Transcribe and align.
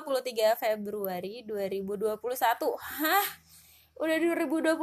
23 0.00 0.54
Februari 0.54 1.42
2021 1.42 2.18
Hah? 2.76 3.26
Udah 3.94 4.16
2021 4.16 4.78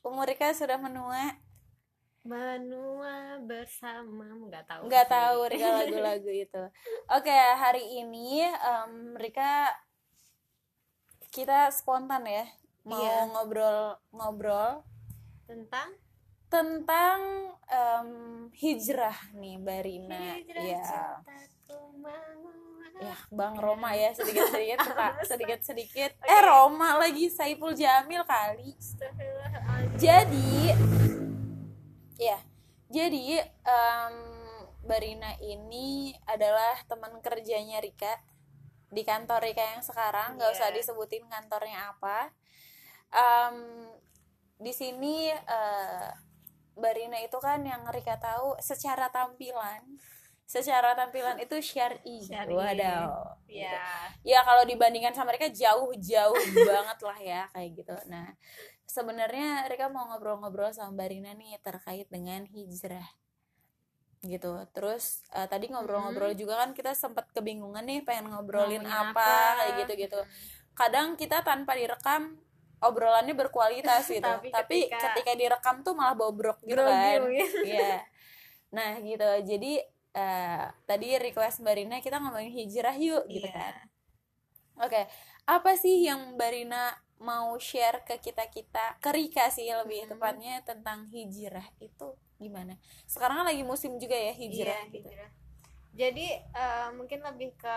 Umur 0.00 0.24
Rika 0.24 0.50
sudah 0.50 0.76
menua 0.76 1.38
Menua 2.22 3.38
bersama 3.40 4.26
nggak 4.26 4.64
tahu 4.64 4.80
nggak 4.86 5.06
sih. 5.06 5.12
tahu 5.12 5.38
Rika 5.50 5.68
lagu-lagu 5.76 6.30
itu 6.30 6.62
Oke 7.08 7.30
hari 7.32 7.84
ini 7.96 8.42
em, 8.44 8.92
Rika 9.14 9.72
Kita 11.28 11.68
spontan 11.68 12.24
ya 12.24 12.44
Mau 12.82 12.98
Iya. 12.98 13.28
ngobrol-ngobrol 13.28 14.80
tentang 15.44 15.92
Tentang 16.48 17.20
em, 17.64 18.10
hijrah 18.52 19.16
nih 19.34 19.56
Barina 19.58 20.36
hijrah 20.36 20.62
Ya 20.62 20.80
cintaku. 20.80 22.67
Ya 22.98 23.14
Bang 23.30 23.54
Roma 23.54 23.94
ya 23.94 24.10
sedikit 24.10 24.50
sedikit 24.50 24.82
Bang 24.92 25.14
sedikit 25.30 25.60
sedikit 25.62 26.10
eh 26.18 26.40
Roma 26.42 26.98
lagi 26.98 27.30
Saiful 27.30 27.72
Jamil 27.72 28.22
kali. 28.26 28.74
Jadi 29.94 30.74
ya 32.18 32.38
jadi 32.88 33.42
em, 33.44 34.14
Barina 34.82 35.36
ini 35.38 36.16
adalah 36.24 36.80
teman 36.88 37.20
kerjanya 37.20 37.78
Rika 37.78 38.18
di 38.88 39.04
kantor 39.04 39.44
Rika 39.44 39.76
yang 39.76 39.84
sekarang. 39.84 40.40
Nggak 40.40 40.50
usah 40.56 40.68
Iya. 40.72 40.76
disebutin 40.80 41.28
kantornya 41.28 41.92
apa. 41.92 42.32
Em, 43.12 43.56
di 44.58 44.72
sini 44.72 45.28
eh, 45.30 46.08
Barina 46.74 47.20
itu 47.20 47.36
kan 47.38 47.62
yang 47.62 47.84
Rika 47.86 48.16
tahu 48.18 48.56
secara 48.58 49.12
tampilan 49.12 49.84
secara 50.48 50.96
tampilan 50.96 51.36
itu 51.36 51.60
syar'i 51.60 52.24
Syar'i. 52.24 52.56
wadaw. 52.56 53.36
Gitu. 53.44 53.76
Ya 54.24 54.40
kalau 54.40 54.64
dibandingkan 54.64 55.12
sama 55.12 55.36
mereka 55.36 55.52
jauh-jauh 55.52 56.40
banget 56.72 56.98
lah 57.04 57.18
ya 57.20 57.42
kayak 57.52 57.70
gitu. 57.76 57.96
Nah 58.08 58.32
sebenarnya 58.88 59.68
mereka 59.68 59.92
mau 59.92 60.08
ngobrol-ngobrol 60.08 60.72
sama 60.72 60.96
Mbak 60.96 61.08
Rina 61.12 61.32
nih 61.36 61.60
terkait 61.60 62.08
dengan 62.08 62.48
hijrah. 62.48 63.04
Gitu. 64.24 64.52
Terus 64.72 65.20
eh, 65.36 65.44
tadi 65.52 65.68
ngobrol-ngobrol 65.68 66.32
juga 66.32 66.64
kan 66.64 66.72
kita 66.72 66.96
sempat 66.96 67.28
kebingungan 67.36 67.84
nih 67.84 68.00
pengen 68.08 68.32
ngobrolin 68.32 68.80
Ngomongin 68.80 69.12
apa, 69.12 69.20
apa. 69.20 69.56
kayak 69.60 69.72
gitu 69.84 69.92
gitu 70.08 70.20
kadang 70.78 71.18
kita 71.18 71.42
tanpa 71.42 71.74
direkam 71.74 72.38
obrolannya 72.78 73.34
berkualitas 73.34 74.06
gitu. 74.14 74.22
Tapi 74.22 74.48
tapi, 74.48 74.86
ketika- 74.86 75.12
ketika... 75.12 75.32
direkam 75.34 75.82
tuh 75.82 75.92
malah 75.92 76.14
bobrok 76.14 76.62
gitu 76.62 76.78
kan. 76.78 77.20
Iya. 77.66 78.00
Nah 78.70 78.96
gitu. 79.02 79.28
Jadi 79.44 79.97
eh, 80.12 80.64
tadi 80.84 81.16
request 81.16 81.60
Mbak 81.60 81.74
Rina 81.74 81.96
kita 81.98 82.16
ngomongin 82.18 82.50
hijrah 82.50 82.94
yuk 82.94 83.24
gitu 83.26 83.44
Iya. 83.44 83.54
kan. 83.54 83.74
Oke, 84.78 85.02
apa 85.44 85.74
sih 85.74 86.02
yang 86.02 86.34
Mbak 86.34 86.50
Rina 86.52 86.94
mau 87.18 87.58
share 87.58 88.06
ke 88.06 88.14
kita 88.16 88.46
kita, 88.46 88.94
ke 89.02 89.10
Rika 89.10 89.50
sih 89.50 89.66
lebih 89.66 90.06
Hmm. 90.06 90.14
tepatnya 90.14 90.62
tentang 90.62 91.10
hijrah 91.10 91.66
itu 91.78 92.14
gimana? 92.38 92.78
Sekarang 93.04 93.42
kan 93.42 93.46
lagi 93.46 93.66
musim 93.66 93.98
juga 93.98 94.14
ya 94.14 94.30
hijrah 94.30 94.86
Iya, 94.86 94.92
gitu. 94.94 95.08
hijrah. 95.10 95.30
jadi 95.90 96.26
eh, 96.46 96.88
mungkin 96.94 97.18
lebih 97.20 97.58
ke 97.58 97.76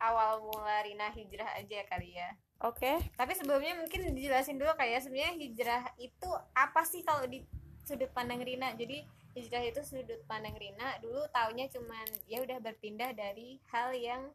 awal 0.00 0.40
mula 0.40 0.80
Rina 0.80 1.12
hijrah 1.12 1.60
aja 1.60 1.84
kali 1.84 2.16
ya 2.16 2.32
Oke. 2.58 2.96
tapi 3.14 3.36
sebelumnya 3.36 3.76
mungkin 3.76 4.16
dijelasin 4.16 4.56
dulu 4.56 4.72
kayak 4.72 5.04
sebenarnya 5.04 5.36
hijrah 5.36 5.82
itu 6.00 6.24
apa 6.56 6.80
sih 6.88 7.04
kalau 7.04 7.28
di 7.28 7.44
sudut 7.84 8.08
pandang 8.16 8.40
Rina 8.40 8.72
jadi 8.72 9.04
hijrah 9.40 9.64
itu 9.64 9.80
sudut 9.80 10.20
pandang 10.24 10.54
Rina 10.54 11.00
dulu 11.00 11.24
taunya 11.30 11.64
cuman 11.66 12.04
ya 12.24 12.40
udah 12.40 12.60
berpindah 12.60 13.10
dari 13.10 13.56
hal 13.68 13.90
yang 13.90 14.28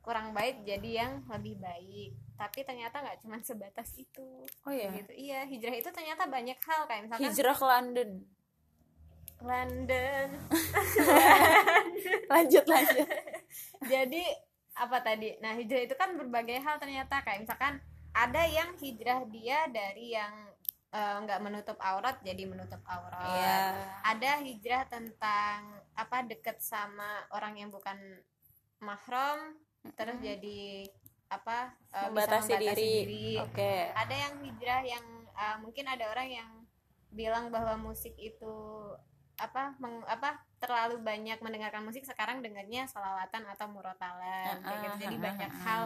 kurang 0.00 0.32
baik 0.32 0.64
jadi 0.64 1.04
yang 1.04 1.12
lebih 1.28 1.58
baik 1.58 2.14
tapi 2.34 2.62
ternyata 2.62 3.04
nggak 3.04 3.20
cuman 3.20 3.42
sebatas 3.42 3.92
itu 3.94 4.46
Oh 4.64 4.72
iya. 4.72 4.88
gitu 4.94 5.12
iya 5.12 5.40
hijrah 5.44 5.76
itu 5.76 5.90
ternyata 5.90 6.24
banyak 6.24 6.56
hal 6.56 6.86
kayak 6.86 7.02
misalkan 7.04 7.24
Hijrah 7.26 7.52
ke 7.52 7.66
London. 7.66 8.10
London 9.40 10.28
Lanjut 12.32 12.64
lanjut. 12.64 13.06
jadi 13.92 14.24
apa 14.72 14.98
tadi 15.00 15.36
nah 15.38 15.52
hijrah 15.52 15.82
itu 15.82 15.94
kan 15.94 16.16
berbagai 16.16 16.60
hal 16.60 16.80
ternyata 16.80 17.20
kayak 17.20 17.44
misalkan 17.44 17.76
ada 18.12 18.42
yang 18.46 18.72
hijrah 18.76 19.28
dia 19.28 19.68
dari 19.68 20.16
yang 20.16 20.32
eh, 20.90 21.16
nggak 21.20 21.40
menutup 21.40 21.76
aurat 21.76 22.16
jadi 22.20 22.42
menutup 22.44 22.80
aurat 22.84 23.20
Iya. 23.20 23.60
Ada 24.20 24.36
hijrah 24.38 24.84
tentang 24.84 25.58
apa 25.94 26.20
deket 26.22 26.60
sama 26.60 27.08
orang 27.30 27.56
yang 27.56 27.68
bukan 27.68 27.96
mahram 28.78 29.56
terus 29.96 30.14
Mm-mm. 30.14 30.28
jadi 30.28 30.60
apa 31.30 31.72
eh, 31.88 32.10
bisa 32.10 32.36
membatasi, 32.36 32.52
diri. 32.58 33.28
Oke. 33.38 33.88
ada 33.90 34.12
yang 34.12 34.34
hijrah 34.40 34.82
yang 34.84 35.04
eh, 35.30 35.56
mungkin 35.58 35.86
ada 35.86 36.04
orang 36.06 36.28
yang 36.28 36.50
bilang 37.08 37.48
bahwa 37.48 37.80
musik 37.80 38.12
itu 38.14 38.54
apa 39.34 39.72
meng- 39.78 40.04
apa 40.04 40.36
terlalu 40.58 41.00
banyak 41.00 41.40
mendengarkan 41.40 41.80
musik 41.80 42.04
sekarang 42.04 42.44
dengarnya 42.44 42.84
salawatan 42.84 43.48
atau 43.48 43.66
murotalan 43.66 44.60
kayak 44.60 44.80
gitu. 44.84 44.96
jadi 45.00 45.16
banyak 45.16 45.48
ah, 45.50 45.60
hal 45.64 45.82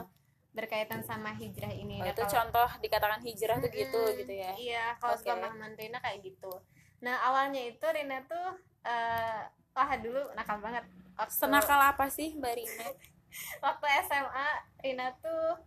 berkaitan 0.51 1.03
sama 1.03 1.31
hijrah 1.31 1.71
ini 1.71 1.99
Oh, 1.99 2.05
Nah, 2.05 2.11
itu 2.11 2.19
kalau- 2.21 2.35
contoh 2.35 2.69
dikatakan 2.81 3.21
hijrah 3.23 3.57
tuh 3.59 3.71
gitu 3.71 4.01
gitu 4.17 4.33
ya. 4.33 4.51
iya 4.55 4.85
kalau 4.99 5.15
Oke. 5.15 5.23
sepemahaman 5.23 5.73
Rina 5.75 5.99
kayak 5.99 6.19
gitu 6.25 6.51
nah 7.01 7.17
awalnya 7.23 7.61
itu 7.61 7.85
Rina 7.85 8.23
tuh 8.25 8.47
eh 8.83 9.43
wah 9.71 9.91
dulu 9.97 10.23
nakal 10.33 10.59
banget 10.59 10.85
waktu, 11.15 11.35
Senakal 11.35 11.81
apa 11.81 12.07
sih 12.07 12.35
Mbak 12.35 12.53
Rina? 12.55 12.87
waktu 13.65 13.87
SMA 14.05 14.49
Rina 14.81 15.09
tuh 15.19 15.59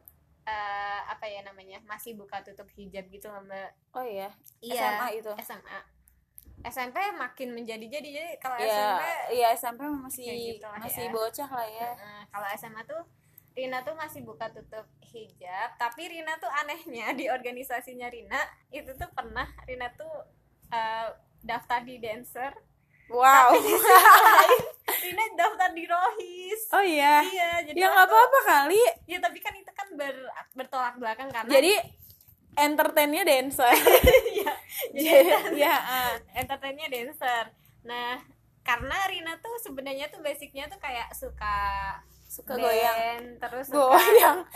eh 0.44 1.00
apa 1.04 1.28
ya 1.28 1.44
namanya 1.44 1.84
masih 1.84 2.16
buka 2.16 2.40
tutup 2.40 2.72
hijab 2.72 3.04
gitu 3.08 3.28
mbak 3.28 3.76
Oh 3.92 4.00
iya, 4.02 4.32
iya 4.64 4.96
SMA 4.96 5.08
itu. 5.14 5.32
SMA 5.44 5.80
SMP 6.64 6.98
makin 7.14 7.54
menjadi-jadi 7.54 8.10
jadi 8.10 8.32
kalau 8.40 8.56
Iya, 8.58 8.66
SMP 8.66 9.04
iya 9.36 9.48
SMP 9.54 9.82
masih 9.92 10.24
Kayak 10.26 10.42
gitu 10.48 10.66
lah 10.66 10.80
masih 10.80 11.06
ya. 11.06 11.12
bocah 11.12 11.50
lah 11.52 11.68
ya. 11.68 11.90
kalau 12.32 12.48
SMA 12.56 12.82
tuh 12.84 13.02
Rina 13.54 13.82
tuh 13.82 13.94
masih 13.94 14.22
buka 14.22 14.48
tutup 14.50 14.86
hijab 15.04 15.70
tapi 15.76 16.08
Rina 16.08 16.38
tuh 16.38 16.50
anehnya 16.56 17.12
di 17.12 17.26
organisasinya 17.28 18.08
Rina 18.08 18.40
itu 18.70 18.90
tuh 18.94 19.10
pernah 19.12 19.46
Rina 19.66 19.92
tuh 19.94 20.10
eh, 20.70 21.08
daftar 21.40 21.82
di 21.82 21.98
dancer 21.98 22.52
Wow. 23.08 23.56
tapi 23.56 23.64
di 23.64 23.72
sisi 23.72 23.88
lain 23.88 24.60
Rina 25.00 25.24
daftar 25.34 25.72
di 25.72 25.84
Rohis 25.86 26.62
Oh 26.70 26.84
iya. 26.84 27.24
iya 27.24 27.64
jadi 27.64 27.78
Ya 27.78 27.88
nggak 27.88 28.04
apa-apa 28.04 28.40
kali. 28.44 28.84
ya 29.06 29.18
tapi 29.18 29.40
kan 29.40 29.56
itu 29.56 29.72
kan 29.72 29.88
ber, 29.94 30.12
bertolak 30.54 31.00
belakang 31.00 31.32
karena 31.32 31.48
Jadi 31.50 31.74
entertainnya 32.54 33.24
dancer. 33.24 33.72
Iya, 34.94 35.24
Jadi 35.50 35.58
ya 35.58 35.74
ah. 35.74 36.14
entertainnya 36.34 36.88
dancer 36.88 37.48
nah 37.82 38.20
karena 38.62 39.08
Rina 39.08 39.34
tuh 39.40 39.56
sebenarnya 39.58 40.12
tuh 40.12 40.20
basicnya 40.20 40.68
tuh 40.68 40.76
kayak 40.78 41.08
suka 41.14 41.56
suka 42.28 42.54
band, 42.54 42.62
goyang. 42.62 43.22
terus 43.40 43.66
suka 43.66 43.96
Goyang. 43.96 44.44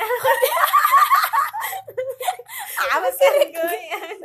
apa 2.91 3.07
sih 3.09 3.27
goyang? 3.49 4.17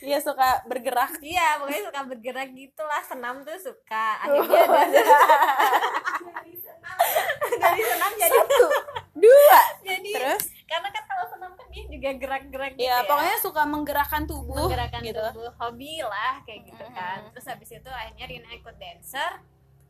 Iya 0.00 0.18
suka 0.18 0.62
bergerak. 0.64 1.18
iya 1.20 1.56
pokoknya 1.56 1.82
suka 1.86 2.00
bergerak 2.04 2.48
gitulah 2.52 3.02
senam 3.02 3.40
tuh 3.40 3.56
suka. 3.56 4.06
Akhirnya 4.20 4.62
dari, 4.66 6.52
dari 7.58 7.82
senam 7.82 8.10
jadi 8.16 8.38
Satu, 8.38 8.66
dua. 9.14 9.60
jadi 9.82 10.10
Terus? 10.12 10.44
karena 10.64 10.88
kan 10.88 11.04
kalau 11.04 11.24
senam 11.28 11.52
kan 11.52 11.66
dia 11.68 11.84
juga 11.86 12.10
gerak-gerak 12.14 12.70
gitu 12.72 12.82
Ya, 12.82 12.96
ya 12.96 13.04
pokoknya 13.04 13.36
suka 13.38 13.62
menggerakkan 13.64 14.22
tubuh 14.24 14.66
menggerakkan 14.66 15.00
gitu. 15.02 15.20
tubuh 15.30 15.52
hobi 15.58 16.00
lah 16.00 16.40
kayak 16.42 16.66
gitu 16.66 16.84
kan. 16.90 17.28
Terus 17.30 17.46
habis 17.46 17.70
itu 17.70 17.90
akhirnya 17.90 18.26
Rina 18.26 18.50
ikut 18.52 18.76
dancer. 18.76 19.32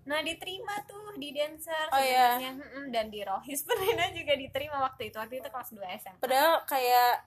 Nah 0.03 0.19
diterima 0.19 0.83
tuh 0.83 1.15
di 1.15 1.31
dancer 1.31 1.87
Oh, 1.89 2.03
iya. 2.03 2.43
dan 2.91 3.07
di 3.07 3.23
rohis 3.23 3.63
pun 3.63 3.79
Rina 3.79 4.11
juga 4.11 4.35
diterima 4.35 4.83
waktu 4.83 5.09
itu. 5.09 5.17
Waktu 5.17 5.39
itu 5.39 5.49
kelas 5.49 5.71
2 5.71 5.79
SMA 5.97 6.19
Padahal 6.19 6.67
kayak 6.67 7.23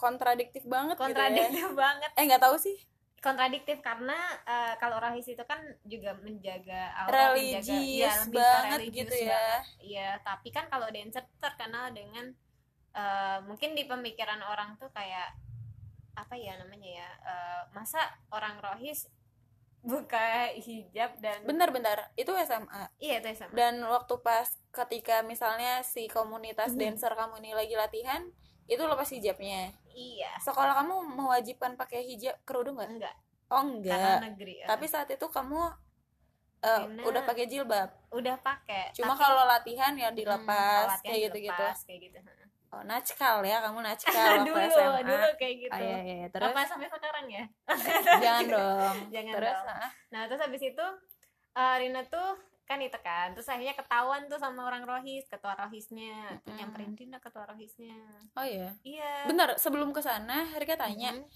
kontradiktif 0.00 0.64
banget 0.66 0.96
gitu 0.96 1.04
ya. 1.04 1.12
kontradiktif 1.12 1.68
banget 1.76 2.10
Eh 2.16 2.24
nggak 2.24 2.40
tahu 2.40 2.56
sih. 2.56 2.76
kontradiktif 3.20 3.84
karena 3.84 4.16
eh, 4.48 4.74
kalau 4.80 4.96
rohis 4.96 5.28
itu 5.28 5.44
kan 5.44 5.60
juga 5.84 6.16
menjaga 6.16 6.88
aura, 6.96 7.36
menjaga- 7.36 7.36
Religius 7.36 7.68
ya, 8.00 8.12
lebih 8.24 8.40
ke 8.40 8.48
banget 8.48 8.78
religius 8.80 8.96
gitu 8.96 9.16
ya. 9.20 9.30
banget. 9.30 9.62
Iya, 9.78 10.08
tapi 10.24 10.48
kan 10.48 10.64
kalau 10.66 10.88
dancer 10.88 11.24
terkenal 11.36 11.92
dengan 11.92 12.32
eh, 12.96 13.38
mungkin 13.44 13.76
di 13.76 13.84
pemikiran 13.84 14.40
orang 14.42 14.80
tuh 14.80 14.88
kayak 14.90 15.36
apa 16.16 16.34
ya 16.34 16.56
namanya 16.56 16.90
ya 16.96 17.08
eh, 17.22 17.62
masa 17.70 18.00
orang 18.30 18.56
rohis 18.58 19.04
buka 19.80 20.52
hijab 20.56 21.16
dan 21.20 21.40
Bentar-bentar, 21.44 22.12
itu 22.14 22.28
SMA. 22.40 22.88
iya 22.98 23.16
itu 23.16 23.32
sama 23.36 23.52
Dan 23.52 23.80
waktu 23.80 24.16
pas 24.20 24.48
ketika 24.70 25.20
misalnya 25.22 25.80
si 25.82 26.04
komunitas 26.06 26.72
Mhm. 26.72 26.78
dancer 26.78 27.12
kamu 27.12 27.40
ini 27.40 27.52
lagi 27.52 27.76
latihan, 27.76 28.28
itu 28.64 28.80
lepas 28.80 29.08
hijabnya. 29.08 29.72
Iya. 30.16 30.32
Sekolah 30.38 30.72
kamu 30.74 30.94
mewajibkan 31.14 31.74
pakai 31.74 32.00
hijab 32.04 32.36
kerudung 32.42 32.76
nggak? 32.76 32.90
enggak. 32.90 33.14
Oh 33.48 33.60
karena 33.60 33.76
enggak. 33.76 34.18
negeri 34.24 34.54
ya. 34.58 34.66
Tapi 34.66 34.84
saat 34.86 35.08
itu 35.08 35.26
kamu 35.26 35.60
Rina- 36.86 37.04
udah 37.04 37.22
pakai 37.24 37.44
jilbab? 37.46 37.88
Udah 38.10 38.36
pakai 38.36 38.92
cuma 38.92 39.12
tapi- 39.12 39.20
kalau 39.22 39.44
latihan 39.44 39.92
ya 39.94 40.08
Hmm, 40.08 40.16
dilepas 40.16 40.86
latihan 40.90 41.04
kayak 41.04 41.20
gitu 41.22 41.38
gitu 41.40 41.52
dilepas, 41.56 41.78
kayak 41.84 42.00
gitu 42.04 42.18
oh 42.70 42.82
nackal 42.86 43.42
ya 43.42 43.58
kamu 43.58 43.82
waktu 44.38 44.46
dulu 44.46 44.62
SMA 44.70 45.00
dulu 45.02 45.28
kayak 45.34 45.54
gitu. 45.58 45.72
Ah, 45.74 45.80
iya, 45.80 45.98
iya, 45.98 46.14
iya. 46.16 46.28
terus? 46.30 46.54
Apa 46.54 46.60
sampai 46.62 46.86
sekarang 46.86 47.26
ya? 47.26 47.44
Jangan 48.22 48.44
dong. 48.46 48.96
Jangan 49.10 49.32
terus 49.34 49.58
dong. 49.58 49.66
ah, 49.74 49.90
nah 50.08 50.22
terus 50.30 50.40
habis 50.40 50.62
itu 50.62 50.86
eh, 51.50 51.74
Rina 51.82 52.02
tuh 52.06 52.30
kan 52.70 52.78
ditekan 52.78 53.34
terus 53.34 53.50
akhirnya 53.50 53.74
ketahuan 53.74 54.30
tuh 54.30 54.38
sama 54.38 54.62
orang 54.62 54.86
rohis 54.86 55.26
ketua 55.26 55.58
rohisnya. 55.58 56.38
Tuh 56.40 56.54
Mm-mm. 56.54 56.58
nyamperin 56.62 56.94
Rina 56.94 57.18
ketua 57.18 57.42
rohisnya. 57.44 57.98
Oh 58.32 58.46
iya? 58.46 58.70
Iya. 58.86 59.26
Bentar 59.26 59.58
sebelum 59.58 59.90
ke 59.90 59.98
sana 59.98 60.46
Rika 60.54 60.78
tanya. 60.78 61.10
Mm. 61.12 61.26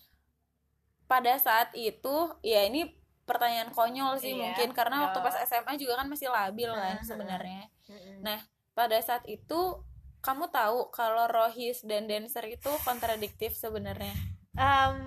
pada 1.04 1.36
saat 1.36 1.68
itu 1.76 2.16
ya 2.40 2.64
ini 2.64 2.88
pertanyaan 3.24 3.68
konyol 3.70 4.16
sih 4.16 4.32
Iya, 4.32 4.40
mungkin 4.40 4.72
karena 4.72 5.04
waktu 5.04 5.20
nggak 5.20 5.26
pas 5.26 5.36
SMA 5.44 5.76
juga 5.76 6.00
kan 6.00 6.08
masih 6.08 6.28
labil 6.28 6.70
kan 6.70 6.96
Heeh, 6.96 7.04
sebenarnya. 7.04 7.62
Mm-mm. 7.86 8.16
Nah, 8.20 8.40
pada 8.72 8.96
saat 9.00 9.24
itu 9.24 9.84
kamu 10.20 10.48
tahu 10.48 10.88
kalau 10.88 11.28
Rohis 11.28 11.84
dan 11.84 12.08
dancer 12.08 12.48
itu 12.48 12.72
kontradiktif 12.80 13.52
sebenarnya? 13.52 14.16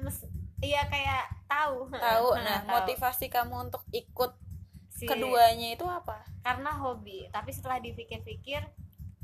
S- 0.05 0.29
iya 0.61 0.85
kayak 0.85 1.49
tahu. 1.49 1.89
Tahu. 1.89 2.27
Heeh, 2.33 2.43
nah 2.45 2.57
tahu. 2.61 2.69
motivasi 2.77 3.25
kamu 3.27 3.69
untuk 3.69 3.81
ikut 3.89 4.37
Si- 4.97 5.05
keduanya 5.05 5.77
itu 5.77 5.85
apa? 5.85 6.25
Karena 6.41 6.73
hobi. 6.73 7.29
Tapi 7.29 7.53
setelah 7.53 7.77
dipikir-pikir 7.77 8.65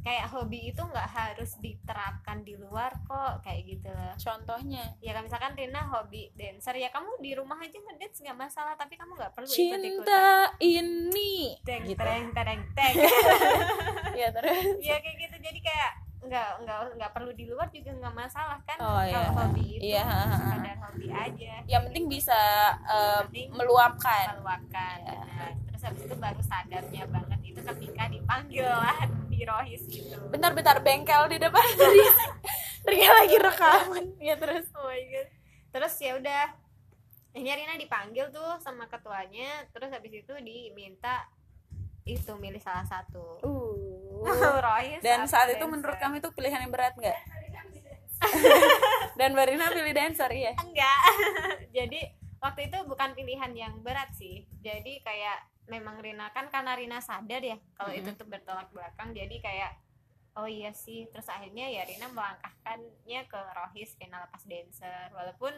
kayak 0.04 0.36
hobi 0.36 0.70
itu 0.70 0.84
nggak 0.84 1.10
harus 1.10 1.56
diterapkan 1.64 2.44
di 2.44 2.60
luar 2.60 2.92
kok 3.08 3.40
kayak 3.42 3.64
gitu. 3.66 3.88
Loh 3.88 4.14
contohnya? 4.20 4.84
Ya 5.00 5.16
kan 5.16 5.24
misalkan 5.24 5.56
Rina 5.56 5.80
hobi 5.88 6.30
dancer 6.36 6.75
ya 6.75 6.92
kamu 6.92 7.24
di 7.24 7.31
rumah 7.34 7.56
aja 7.58 7.80
ngedance 7.80 8.20
nggak 8.20 8.36
masalah 8.36 8.75
tapi 8.75 9.00
kamu 9.00 9.16
nggak 9.16 9.31
perlu 9.31 9.48
ikut 9.48 9.58
ikutan 9.58 9.81
cinta 9.81 10.28
ini. 10.60 11.56
Teng 11.64 11.88
gitu. 11.88 11.96
tereng 11.98 12.36
tereng 12.36 12.62
teng. 12.78 12.96
Ya 14.14 14.28
terus. 14.30 14.78
Ya 14.84 15.00
kayak 15.00 15.18
gitu. 15.24 15.36
Jadi 15.40 15.60
kayak 15.64 15.92
nggak 16.24 16.50
nggak 16.62 16.78
nggak 16.96 17.12
perlu 17.12 17.31
di 17.31 17.46
luar 17.46 17.68
juga 17.68 17.92
nggak 17.94 18.16
masalah 18.16 18.60
kan 18.64 18.78
Oh, 18.80 18.98
kalau 18.98 19.06
iya. 19.06 19.30
hobi 19.34 19.66
itu 19.70 19.81
Iya, 19.84 20.06
sekadar 20.31 20.78
hobi 20.81 21.06
aja. 21.10 21.54
Yang 21.66 21.81
penting 21.88 22.06
bisa 22.08 22.40
eh, 22.81 23.20
penting 23.28 23.48
meluapkan. 23.52 24.25
meluapkan 24.36 24.98
Iya. 25.00 25.48
terus 25.66 25.81
habis 25.84 26.02
itu 26.04 26.16
baru 26.16 26.42
sadarnya 26.42 27.04
banget 27.08 27.40
itu 27.44 27.60
ketika 27.62 28.04
dipanggil 28.08 28.66
lah 28.66 28.98
di 29.31 29.40
rohis 29.44 29.84
gitu. 29.86 30.16
Bentar-bentar 30.28 30.80
bengkel 30.80 31.28
di 31.28 31.38
depan. 31.38 31.66
Tadi 31.80 32.02
Rika 32.84 33.10
lagi 33.14 33.38
rekaman. 33.38 34.06
Ya 34.28 34.36
terus. 34.36 34.68
Oh 34.74 34.86
my 34.86 35.04
god. 35.06 35.28
Terus 35.72 35.94
ya 35.98 36.12
udah 36.16 36.44
akhirnya 37.34 37.56
Rina 37.58 37.76
dipanggil 37.76 38.30
tuh 38.30 38.60
sama 38.60 38.86
ketuanya 38.86 39.66
terus 39.69 39.90
habis 39.90 40.14
itu 40.14 40.34
diminta 40.40 41.26
itu 42.04 42.36
milih 42.36 42.60
salah 42.60 42.84
satu. 42.84 43.40
Uh 43.42 43.62
dan 45.04 45.28
saat 45.28 45.52
itu 45.52 45.60
dancer. 45.60 45.72
menurut 45.72 45.98
kamu 46.00 46.16
itu 46.24 46.30
pilihan 46.34 46.60
yang 46.64 46.74
berat 46.74 46.96
nggak? 46.96 47.20
Dan 49.20 49.36
Barina 49.36 49.70
pilih 49.70 49.94
dancer 49.94 50.31
ya 50.31 50.54
enggak. 50.58 51.00
Jadi 51.78 52.00
waktu 52.40 52.72
itu 52.72 52.78
bukan 52.88 53.16
pilihan 53.16 53.52
yang 53.56 53.74
berat 53.84 54.12
sih. 54.16 54.48
Jadi 54.64 55.04
kayak 55.04 55.48
memang 55.72 56.04
Rina 56.04 56.28
kan 56.36 56.52
karena 56.52 56.75
Rina 56.75 57.00
sadar 57.00 57.40
ya 57.40 57.56
kalau 57.80 57.96
itu 57.96 58.12
Mm-mm. 58.12 58.20
tuh 58.20 58.28
bertolak 58.28 58.70
belakang. 58.72 59.16
Jadi 59.16 59.40
kayak 59.44 59.72
oh 60.40 60.48
iya 60.48 60.72
sih. 60.76 61.08
Terus 61.12 61.28
akhirnya 61.30 61.69
ya 61.69 61.84
Rina 61.88 62.10
melangkahkannya 62.12 63.22
ke 63.28 63.40
Rohis 63.56 63.96
Rina 64.00 64.24
lepas 64.24 64.44
dancer. 64.48 65.08
Walaupun 65.14 65.54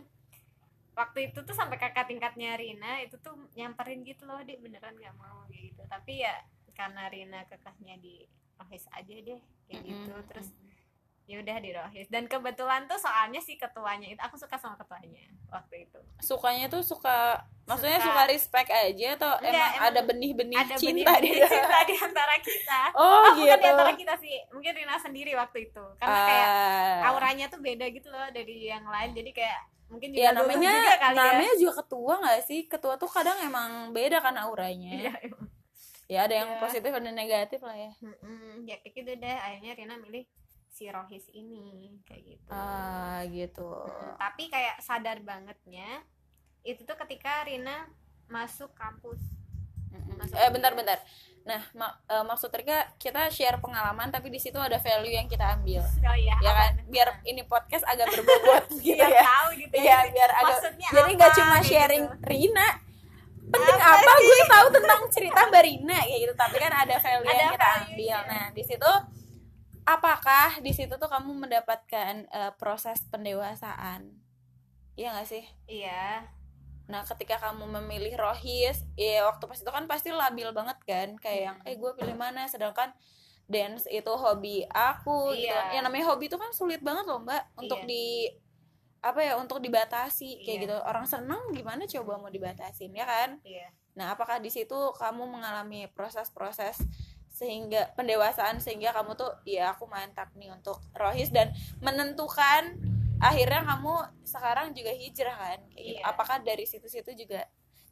waktu 0.96 1.32
itu 1.32 1.44
tuh 1.44 1.56
sampai 1.56 1.78
kakak 1.78 2.08
tingkatnya 2.08 2.56
Rina 2.56 3.04
itu 3.04 3.20
tuh 3.20 3.36
nyamperin 3.54 4.02
gitu 4.08 4.26
loh 4.26 4.42
dia 4.46 4.58
beneran 4.60 4.98
gak 4.98 5.16
mau? 5.18 5.46
Gitu. 5.50 5.82
Tapi 5.86 6.22
ya 6.22 6.34
karena 6.76 7.08
Rina 7.08 7.48
kekehnya 7.48 7.98
di 8.04 8.28
Rohis 8.58 8.86
aja 8.90 9.14
deh 9.14 9.40
kayak 9.66 9.82
gitu. 9.82 10.10
Mm-mm. 10.10 10.28
terus 10.28 10.48
ya 11.26 11.42
udah 11.42 11.58
di 11.58 11.72
Rohis. 11.72 12.06
Dan 12.08 12.26
kebetulan 12.26 12.86
tuh 12.86 12.96
soalnya 12.96 13.42
si 13.42 13.56
ketuanya 13.56 14.06
itu 14.08 14.22
aku 14.22 14.38
suka 14.38 14.56
sama 14.56 14.78
ketuanya 14.78 15.26
waktu 15.50 15.84
itu. 15.84 15.98
Sukanya 16.20 16.70
tuh 16.70 16.80
suka 16.80 17.42
maksudnya 17.66 17.98
Suka. 17.98 18.08
suka 18.08 18.22
respect 18.30 18.70
aja 18.70 19.08
atau 19.16 19.32
Enggak, 19.36 19.50
emang, 19.50 19.72
emang 19.74 19.88
ada 19.90 20.02
benih-benih 20.06 20.58
cinta 20.72 20.78
benih-benih 20.78 21.34
di 21.34 21.50
cinta 21.50 21.80
di 21.90 21.96
antara 21.98 22.36
kita. 22.38 22.82
Oh, 22.94 23.34
bukan 23.34 23.42
gitu. 23.42 23.58
di 23.58 23.68
antara 23.68 23.92
kita 23.96 24.14
sih 24.16 24.36
mungkin 24.54 24.72
Rina 24.72 24.96
sendiri 24.96 25.34
waktu 25.34 25.58
itu. 25.66 25.86
Karena 25.98 26.20
kayak 26.24 26.48
Ah. 26.48 26.98
auranya 27.10 27.46
tuh 27.50 27.58
beda 27.58 27.86
gitu 27.90 28.08
loh 28.08 28.30
dari 28.30 28.70
yang 28.70 28.86
lain. 28.86 29.18
Jadi 29.18 29.34
kayak 29.34 29.60
mungkin 29.86 30.14
ya 30.14 30.30
juga 30.30 30.30
luluh 30.30 30.46
namanya 30.46 30.74
juga 30.76 30.96
kali 30.98 31.16
namanya 31.16 31.54
juga 31.58 31.74
ketua 31.82 32.14
nggak 32.22 32.40
sih? 32.44 32.60
Ketua 32.66 32.94
tuh 32.96 33.10
kadang 33.10 33.38
emang 33.42 33.70
beda 33.92 34.22
kan 34.22 34.38
auranya. 34.38 35.10
Ya 35.10 35.14
ya 36.08 36.24
ada 36.24 36.36
yang 36.36 36.50
Iya. 36.52 36.60
positif 36.60 36.92
ada 36.92 37.10
negatif 37.10 37.60
lah 37.60 37.74
ya. 37.74 37.92
Mm-mm, 37.98 38.64
ya 38.64 38.76
kayak 38.78 38.94
gitu 38.94 39.12
deh. 39.16 39.38
Akhirnya 39.38 39.74
Rina 39.74 39.96
milih 39.98 40.26
si 40.68 40.86
Rohis 40.86 41.26
ini 41.30 41.98
kayak 42.04 42.24
gitu. 42.28 42.48
Ah 42.48 43.26
gitu. 43.26 43.70
Mm, 43.82 44.14
tapi 44.16 44.44
kayak 44.48 44.76
sadar 44.80 45.18
bangetnya 45.20 46.04
itu 46.62 46.82
tuh 46.82 46.98
ketika 46.98 47.44
Rina 47.44 47.90
masuk 48.26 48.74
kampus. 48.74 49.22
Mm-mm. 49.88 50.16
Masuk 50.16 50.36
eh 50.36 50.50
bentar-bentar 50.50 51.00
nah 51.46 51.62
mak- 51.72 52.02
eh, 52.04 52.26
maksud 52.26 52.50
Rika 52.50 52.90
kita 52.98 53.30
share 53.30 53.62
pengalaman 53.62 54.10
tapi 54.10 54.28
di 54.28 54.42
situ 54.42 54.58
ada 54.58 54.76
value 54.76 55.14
yang 55.14 55.26
kita 55.26 55.54
ambil. 55.54 55.86
Oh 56.04 56.16
iya 56.16 56.34
ya 56.36 56.52
kan? 56.52 56.74
apa? 56.76 56.86
biar 56.88 57.10
ini 57.24 57.42
podcast 57.44 57.86
agak 57.86 58.10
berbobot 58.10 58.66
gitu 58.82 58.94
Biar 58.96 59.10
ya. 59.12 59.22
tahu 59.24 59.48
gitu 59.56 59.74
Iya 59.76 59.98
biar 60.10 60.32
agak 60.34 60.58
Maksudnya 60.58 60.90
jadi 60.92 61.12
nggak 61.14 61.32
cuma 61.36 61.56
kayak 61.56 61.66
sharing 61.66 62.04
gitu. 62.04 62.26
Rina 62.26 62.68
penting 63.46 63.78
Apa 63.78 63.96
apa, 63.96 64.12
gue 64.18 64.40
tahu 64.48 64.68
tentang 64.72 65.02
cerita 65.08 65.40
Mbak 65.46 65.64
Rina 65.64 65.98
kayak 66.00 66.20
gitu. 66.22 66.34
Tapi 66.34 66.56
kan 66.58 66.72
ada 66.74 66.96
value 66.98 67.26
Ada 67.26 67.38
yang 67.38 67.54
kita 67.54 67.70
ambil. 67.80 68.18
Nah 68.26 68.46
di 68.52 68.64
situ 68.64 68.92
apakah 69.84 70.50
di 70.60 70.72
situ 70.72 70.94
tuh 70.96 71.10
kamu 71.10 71.32
mendapatkan 71.38 72.14
eh, 72.26 72.52
proses 72.56 73.02
pendewasaan? 73.08 74.10
Iya 74.96 75.14
nggak 75.14 75.28
sih? 75.28 75.44
Iya. 75.68 76.26
Nah 76.86 77.02
ketika 77.04 77.42
kamu 77.42 77.66
memilih 77.82 78.14
rohis 78.16 78.78
ya 78.94 79.26
waktu 79.26 79.44
pas 79.44 79.58
itu 79.58 79.68
kan 79.68 79.86
pasti 79.86 80.10
labil 80.10 80.50
banget 80.52 80.78
kan? 80.84 81.10
Kayak 81.18 81.42
yang 81.44 81.58
Hmm. 81.60 81.68
eh 81.70 81.76
gue 81.76 81.92
pilih 81.94 82.16
mana? 82.16 82.46
Sedangkan 82.46 82.94
dance 83.46 83.86
itu 83.86 84.10
hobi 84.10 84.66
aku 84.66 85.30
gitu. 85.38 85.54
Iya. 85.54 85.78
yang 85.78 85.86
namanya 85.86 86.10
hobi 86.10 86.26
itu 86.26 86.34
kan 86.34 86.50
sulit 86.50 86.82
banget 86.82 87.06
loh 87.06 87.22
mbak 87.22 87.46
untuk 87.54 87.78
Iya. 87.78 87.86
di 87.86 88.06
apa 89.06 89.22
ya 89.22 89.38
untuk 89.38 89.62
dibatasi 89.62 90.42
kayak 90.42 90.50
Iya. 90.50 90.64
gitu 90.66 90.76
orang 90.82 91.06
seneng 91.06 91.38
gimana 91.54 91.86
coba 91.86 92.18
mau 92.18 92.34
dibatasin 92.34 92.90
ya 92.90 93.06
kan 93.06 93.38
iya 93.46 93.70
nah 93.94 94.12
apakah 94.12 94.42
di 94.42 94.50
situ 94.50 94.74
kamu 94.98 95.30
mengalami 95.30 95.86
proses-proses 95.94 96.82
sehingga 97.30 97.94
pendewasaan 97.94 98.58
sehingga 98.58 98.90
kamu 98.92 99.14
tuh 99.14 99.30
ya 99.46 99.72
aku 99.72 99.86
mantap 99.86 100.34
nih 100.34 100.50
untuk 100.50 100.82
rohis 100.96 101.30
dan 101.30 101.54
menentukan 101.80 102.76
akhirnya 103.22 103.62
kamu 103.64 103.94
sekarang 104.26 104.74
juga 104.74 104.92
hijrah 104.92 105.38
kan 105.38 105.60
kayak 105.72 105.86
gitu. 105.86 106.00
Iya. 106.00 106.04
apakah 106.04 106.42
dari 106.42 106.66
situ-situ 106.66 107.14
juga 107.16 107.46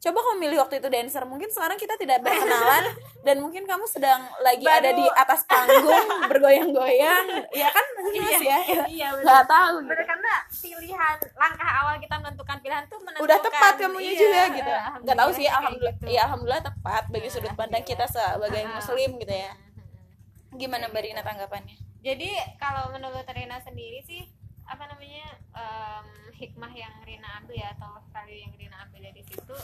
coba 0.04 0.20
kamu 0.20 0.38
milih 0.44 0.58
waktu 0.60 0.84
itu 0.84 0.88
dancer. 0.92 1.24
Mungkin 1.24 1.48
sekarang 1.48 1.80
kita 1.80 1.96
tidak 1.96 2.20
berkenalan 2.20 2.92
dan 3.28 3.40
mungkin 3.40 3.64
kamu 3.64 3.88
sedang 3.88 4.28
lagi 4.44 4.68
Baru- 4.68 4.80
ada 4.84 4.90
di 4.92 5.06
atas 5.16 5.48
panggung 5.48 6.08
bergoyang-goyang. 6.32 7.26
Ya 7.56 7.72
kan 7.72 7.86
mas 7.96 8.12
ya? 8.44 8.60
iya 8.92 9.08
nggak 9.16 9.48
tahu. 9.48 9.80
Gitu. 9.80 9.88
Bener, 9.96 10.04
karena 10.04 10.34
pilihan 10.52 11.18
langkah 11.40 11.70
awal 11.72 11.96
kita 12.04 12.16
menentukan 12.20 12.58
pilihan 12.60 12.84
tuh 12.92 13.00
menentukan. 13.00 13.24
Udah 13.24 13.38
tepat 13.40 13.74
kamunya 13.80 14.12
iya, 14.12 14.20
juga 14.20 14.42
gitu. 14.52 14.72
Nggak 15.08 15.18
tahu 15.24 15.30
sih 15.32 15.48
alhamdulillah 15.48 15.96
gitu. 15.96 16.06
ya 16.12 16.22
alhamdulillah 16.28 16.64
tepat 16.68 17.04
bagi 17.08 17.30
Nah, 17.32 17.34
sudut 17.40 17.54
pandang 17.56 17.84
kita 17.88 18.06
sebagai 18.12 18.64
muslim 18.76 19.10
gitu 19.24 19.34
ya. 19.34 19.52
Gimana 20.54 20.92
mbak 20.92 21.02
Rina 21.08 21.24
tanggapannya? 21.24 21.80
Jadi 22.04 22.30
kalau 22.60 22.92
menurut 22.92 23.24
Rina 23.32 23.56
sendiri 23.64 24.04
sih 24.04 24.28
apa 24.68 24.84
namanya 24.92 25.40
em, 25.54 26.06
hikmah 26.34 26.74
yang 26.74 26.94
Rina 27.02 27.40
ambil 27.40 27.56
ya 27.56 27.72
atau 27.72 28.02
value 28.10 28.40
yang 28.40 28.54
Rina 28.54 28.78
ambil 28.82 29.02
dari 29.04 29.22
situ 29.22 29.58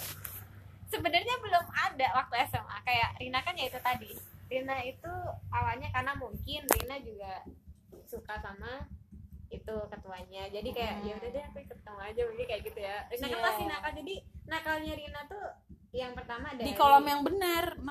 sebenarnya 0.86 1.36
belum 1.38 1.66
ada 1.70 2.08
waktu 2.16 2.36
SMA 2.48 2.78
kayak 2.82 3.10
Rina 3.18 3.40
kan 3.40 3.54
ya 3.54 3.66
itu 3.68 3.80
tadi. 3.80 4.12
Rina 4.48 4.82
itu 4.82 5.14
awalnya 5.50 5.90
karena 5.90 6.14
mungkin 6.16 6.62
Rina 6.66 6.98
juga 7.00 7.46
suka 8.06 8.42
sama 8.42 8.90
itu 9.50 9.76
ketuanya. 9.86 10.50
Jadi 10.50 10.70
kayak 10.72 10.94
Hmm. 10.96 11.06
ya 11.06 11.14
udah 11.16 11.30
deh 11.30 11.44
aku 11.44 11.58
ikut 11.60 11.80
kamu 11.80 12.00
aja 12.04 12.22
mungkin 12.26 12.46
kayak 12.46 12.64
gitu 12.64 12.80
ya. 12.80 12.98
Rina 13.08 13.26
kan 13.28 13.34
Iya. 13.34 13.46
pasti 13.46 13.64
nakal. 13.66 13.92
Jadi 13.98 14.16
nakalnya 14.46 14.94
Rina 14.94 15.22
tuh 15.26 15.46
yang 15.90 16.14
pertama 16.14 16.54
dari 16.54 16.70
di 16.70 16.74
kolom 16.74 17.02
yang 17.02 17.22
benar 17.22 17.66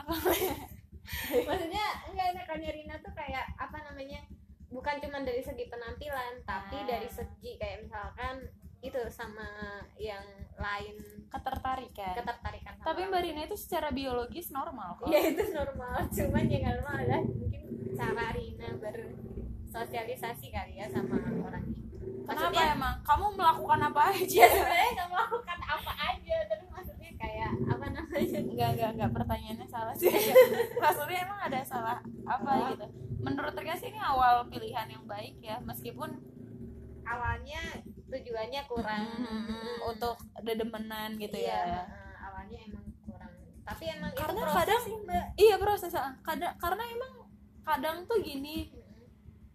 maksudnya 1.48 1.86
enggak 2.06 2.28
nakalnya 2.36 2.70
Rina 2.70 2.94
tuh 3.00 3.10
kayak 3.10 3.46
apa 3.58 3.78
namanya 3.82 4.22
bukan 4.68 4.96
cuma 4.98 5.18
dari 5.20 5.40
segi 5.40 5.64
penampilan 5.66 6.44
tapi 6.44 6.76
Ah. 6.76 6.86
dari 6.86 7.08
segi 7.08 7.56
kayak 7.56 7.82
misalkan 7.82 8.44
itu 8.78 9.00
sama 9.08 9.48
yang 9.98 10.22
lain 10.54 10.94
ketertarikan. 11.26 12.14
ketertarikan 12.14 12.72
sama 12.76 12.86
tapi 12.86 13.00
mbak 13.04 13.20
Rina 13.20 13.42
itu 13.42 13.56
secara 13.56 13.90
biologis 13.90 14.48
normal 14.48 14.94
kok. 14.96 15.10
Ya 15.10 15.20
itu 15.24 15.44
normal. 15.50 16.06
Cuman 16.16 16.44
yang 16.46 16.64
normal 16.68 16.94
adalah 16.96 17.22
mungkin 17.24 17.62
cara 17.92 18.26
Rina 18.30 18.68
bersosialisasi 18.78 20.46
kali 20.48 20.78
ya 20.78 20.86
sama 20.86 21.18
orang 21.18 21.64
itu 21.66 21.82
kenapa 22.22 22.44
maksudnya 22.44 22.64
emang? 22.76 22.94
Kamu 23.02 23.26
melakukan 23.34 23.80
apa 23.82 24.00
aja? 24.12 24.24
Ya 24.38 24.46
sebenarnya 24.46 24.90
nggak 24.94 25.08
melakukan 25.10 25.58
apa 25.64 25.92
aja 25.98 26.36
tapi 26.44 26.62
maksudnya 26.62 26.67
kayak 27.28 27.52
apa 27.68 27.86
namanya? 27.86 28.38
Enggak 28.48 28.68
enggak 28.72 28.90
enggak 28.96 29.10
pertanyaannya 29.12 29.66
salah 29.68 29.92
adalah 31.44 31.66
apa 32.24 32.50
Oh. 32.50 32.66
gitu? 32.72 32.86
Menurut 33.18 33.52
Rika 33.52 33.74
sih 33.74 33.88
ini 33.90 34.00
awal 34.00 34.48
pilihan 34.48 34.88
yang 34.88 35.04
baik 35.04 35.36
ya 35.38 35.60
meskipun 35.60 36.16
awalnya 37.04 37.60
tujuannya 38.06 38.62
kurang 38.64 39.04
mm, 39.20 39.84
untuk 39.84 40.16
dedemenan 40.40 41.16
gitu 41.16 41.36
Iya, 41.36 41.60
ya. 41.66 41.82
awalnya 42.22 42.58
emang 42.62 42.86
kurang. 43.02 43.32
Tapi 43.64 43.84
emang 43.90 44.12
Karena 44.14 44.40
itu 44.40 44.54
kadang- 44.54 44.84
sih 44.84 44.96
mbak. 44.98 45.24
Iya 45.36 45.54
proses 45.58 45.92
kadang 46.22 46.54
karena 46.56 46.84
emang 46.86 47.12
kadang 47.60 47.96
tuh 48.04 48.16
gini 48.18 48.72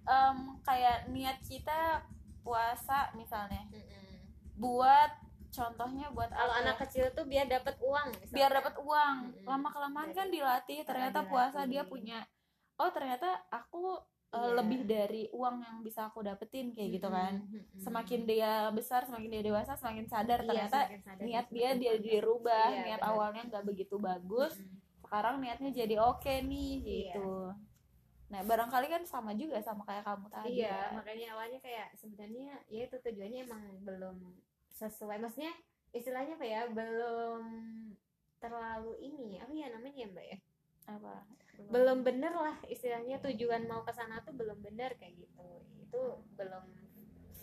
em, 0.03 0.37
kayak 0.61 1.09
niat 1.09 1.41
kita 1.41 2.03
puasa 2.43 3.09
misalnya 3.13 3.63
mm-mm. 3.71 4.21
buat 4.53 5.22
contohnya 5.53 6.07
buat 6.09 6.29
kalau 6.29 6.53
anak 6.55 6.75
ya? 6.75 6.81
kecil 6.81 7.05
tuh 7.11 7.23
biar 7.23 7.45
dapat 7.45 7.77
uang 7.79 8.07
misalnya. 8.11 8.33
biar 8.33 8.51
dapat 8.53 8.75
uang 8.79 9.15
Mm-mm. 9.29 9.45
lama 9.45 9.69
kelamaan 9.69 10.11
kan 10.11 10.27
dilatih 10.27 10.81
ternyata 10.81 11.19
dilatih. 11.19 11.29
puasa 11.29 11.59
dia 11.63 11.83
punya 11.83 12.19
oh 12.75 12.89
ternyata 12.89 13.29
aku 13.47 13.95
uh, 13.95 14.01
Iya. 14.33 14.57
lebih 14.57 14.81
dari 14.83 15.23
uang 15.29 15.55
yang 15.59 15.77
bisa 15.79 16.09
aku 16.09 16.19
dapetin 16.19 16.73
kayak 16.73 16.97
gitu 16.97 17.07
kan 17.07 17.37
Mm-mm, 17.39 17.53
mm-mm. 17.53 17.79
semakin 17.79 18.21
dia 18.23 18.51
besar 18.69 19.05
semakin 19.05 19.29
dia 19.29 19.43
dewasa 19.43 19.73
semakin 19.73 20.05
sadar 20.05 20.39
Iya, 20.39 20.47
ternyata 20.49 20.79
semakin 20.81 21.01
sadar, 21.03 21.23
niat 21.23 21.47
dia 21.47 21.69
dia 21.75 21.93
dirubah 21.95 22.67
Iya, 22.67 22.81
niat 22.83 22.99
benar. 22.99 23.11
awalnya 23.13 23.43
nggak 23.45 23.63
begitu 23.63 23.95
bagus 23.95 24.57
Mm-mm. 24.57 24.81
sekarang 25.03 25.35
niatnya 25.37 25.69
jadi 25.71 25.95
oke 25.99 26.33
nih 26.41 26.71
Iya. 26.73 27.13
gitu 27.13 27.29
nah 28.25 28.41
barangkali 28.41 28.89
kan 28.89 29.03
sama 29.05 29.37
juga 29.37 29.61
sama 29.61 29.85
kayak 29.85 30.01
kamu 30.01 30.25
tadi 30.25 30.57
iya 30.57 30.89
kan. 30.89 30.97
makanya 30.97 31.37
awalnya 31.37 31.59
kayak 31.61 31.93
sebenarnya 31.93 32.57
ya 32.65 32.81
itu 32.83 32.97
tujuannya 32.97 33.45
emang 33.45 33.61
belum 33.79 34.17
sesuai. 34.73 35.17
Maksudnya 35.17 35.53
istilahnya 35.89 36.33
apa 36.35 36.45
ya? 36.45 36.61
Belum 36.67 37.41
terlalu 38.37 38.93
ini. 38.99 39.39
Apa 39.39 39.51
ya 39.51 39.71
namanya 39.71 39.95
ya 39.95 40.07
mbak 40.09 40.25
ya? 40.25 40.37
Apa? 40.89 41.13
Belum. 41.69 42.01
Bener 42.01 42.33
lah 42.33 42.57
istilahnya. 42.65 43.21
Tujuan 43.21 43.65
mau 43.65 43.81
ke 43.81 43.91
sana 43.91 44.19
tuh 44.21 44.33
belum 44.33 44.59
bener 44.59 44.97
kayak 44.97 45.15
gitu. 45.15 45.47
Itu 45.79 46.01
belum 46.33 46.63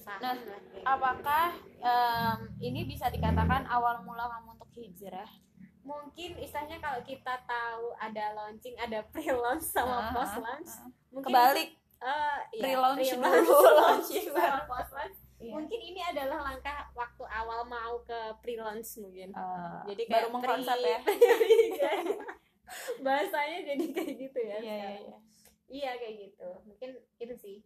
paham 0.00 0.20
Nah, 0.20 0.32
lah 0.32 0.60
gitu. 0.64 0.80
apakah 0.82 1.46
em, 1.76 2.38
ini 2.58 2.88
bisa 2.88 3.06
dikatakan 3.06 3.68
awal 3.68 4.00
mula 4.00 4.26
kamu 4.28 4.56
untuk 4.56 4.72
hijrah? 4.72 5.28
Mungkin 5.80 6.37
istilahnya 6.37 6.76
kalau 6.76 7.00
kita 7.00 7.40
tahu 7.44 7.92
ada 7.96 8.32
launching 8.32 8.76
ada 8.76 9.04
pre 9.06 9.28
launch 9.28 9.64
sama 9.64 10.08
Ah, 10.08 10.12
post 10.12 10.37
ah, 10.37 10.40
launch 10.40 10.72
ah. 10.76 10.88
mungkin 11.08 11.28
kebalik. 11.28 11.68
eh, 12.00 12.38
iya, 12.52 12.62
Pre-launch 12.64 13.12
pre-launch, 13.12 13.44
dulu, 13.44 13.60
launching 13.60 13.76
launching 13.76 14.26
sama 14.32 14.60
post 14.64 14.90
launch 14.90 15.18
Iya. 15.40 15.56
mungkin 15.56 15.80
ini 15.80 16.00
adalah 16.04 16.44
langkah 16.44 16.85
waktu 16.92 17.25
awal 17.25 17.64
mau 17.64 17.97
ke 18.04 18.18
pre 18.44 18.61
launch 18.61 19.00
mungkin. 19.00 19.32
Eh, 19.32 19.80
jadi 19.88 20.02
baru 20.04 20.28
kayak 20.28 20.35
mengkonsep 20.37 20.76
pre- 20.76 20.85
ya. 20.87 21.00
Iya. 21.80 21.92
bahasanya 23.02 23.59
jadi 23.66 23.85
kayak 23.90 24.14
gitu 24.20 24.38
ya 24.38 24.56
iya 24.61 24.75
iya 24.76 24.90
iya. 25.00 25.16
Iya 25.66 25.90
kayak 25.97 26.14
gitu. 26.20 26.49
Mungkin 26.64 26.90
itu 27.16 27.35
sih. 27.35 27.56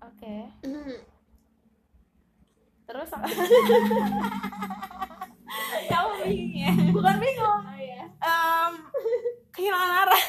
Oke. 0.00 0.36
Terus 2.82 3.08
kamu 5.88 6.10
bingung 6.20 6.52
ya? 6.52 6.72
Bukan 6.90 7.16
bingung. 7.16 7.62
Oh 7.62 7.78
ya 7.78 8.02
Em, 8.18 8.74
kehilangan 9.50 9.90
arah. 10.02 10.22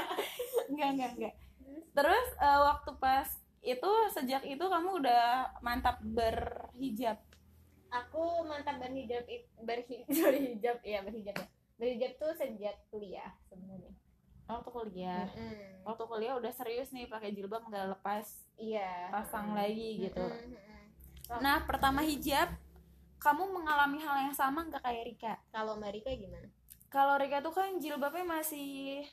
Enggak 0.70 0.88
enggak 0.94 1.10
enggak. 1.18 1.34
Terus 1.90 2.26
eh, 2.38 2.60
waktu 2.62 2.90
pas 2.96 3.28
itu 3.60 3.90
sejak 4.12 4.42
itu 4.48 4.64
kamu 4.64 5.04
udah 5.04 5.52
mantap 5.60 6.00
berhijab? 6.00 7.20
Aku 7.90 8.46
mantap 8.48 8.80
berhijab 8.80 9.24
it- 9.28 9.50
berhi- 9.60 10.06
berhijab 10.26 10.78
ya 10.80 11.00
berhijab 11.04 11.36
ya. 11.36 11.48
Berhijab 11.76 12.12
tuh 12.20 12.32
sejak 12.36 12.76
kuliah 12.88 13.32
sebenarnya. 13.48 13.92
Waktu 14.50 14.68
kuliah? 14.74 15.28
Mm-mm. 15.30 15.86
waktu 15.86 16.04
kuliah 16.10 16.34
udah 16.36 16.52
serius 16.52 16.90
nih 16.90 17.06
pakai 17.06 17.30
jilbab 17.32 17.64
nggak 17.70 17.96
lepas 17.96 18.26
iya. 18.58 19.08
pasang 19.14 19.54
lagi 19.54 20.10
gitu. 20.10 20.20
Mm-mm, 20.20 20.58
mm-mm. 20.58 21.40
nah 21.40 21.62
pertama 21.64 22.02
hijab 22.02 22.50
kamu 23.20 23.46
mengalami 23.52 24.00
hal 24.00 24.16
yang 24.28 24.34
sama 24.34 24.64
nggak 24.66 24.82
kayak 24.82 25.04
Rika? 25.06 25.34
Kalau 25.52 25.76
Marika 25.76 26.10
gimana? 26.10 26.48
Kalau 26.90 27.14
Rika 27.20 27.38
tuh 27.44 27.54
kan 27.54 27.76
jilbabnya 27.78 28.24
masih 28.26 29.04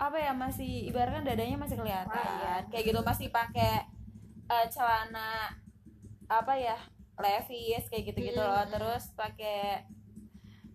apa 0.00 0.16
ya 0.16 0.32
masih 0.32 0.88
ibaratnya 0.88 1.22
dadanya 1.28 1.60
masih 1.60 1.76
kelihatan 1.76 2.08
Wah, 2.16 2.40
iya. 2.40 2.54
kayak 2.72 2.84
gitu 2.88 3.00
masih 3.04 3.28
pakai 3.28 3.84
eh, 4.48 4.66
celana 4.72 5.52
apa 6.24 6.56
ya 6.56 6.78
levis 7.20 7.84
kayak 7.86 8.04
gitu 8.08 8.32
gitu 8.32 8.40
loh 8.40 8.64
Mm-mm. 8.64 8.72
terus 8.72 9.12
pakai 9.12 9.84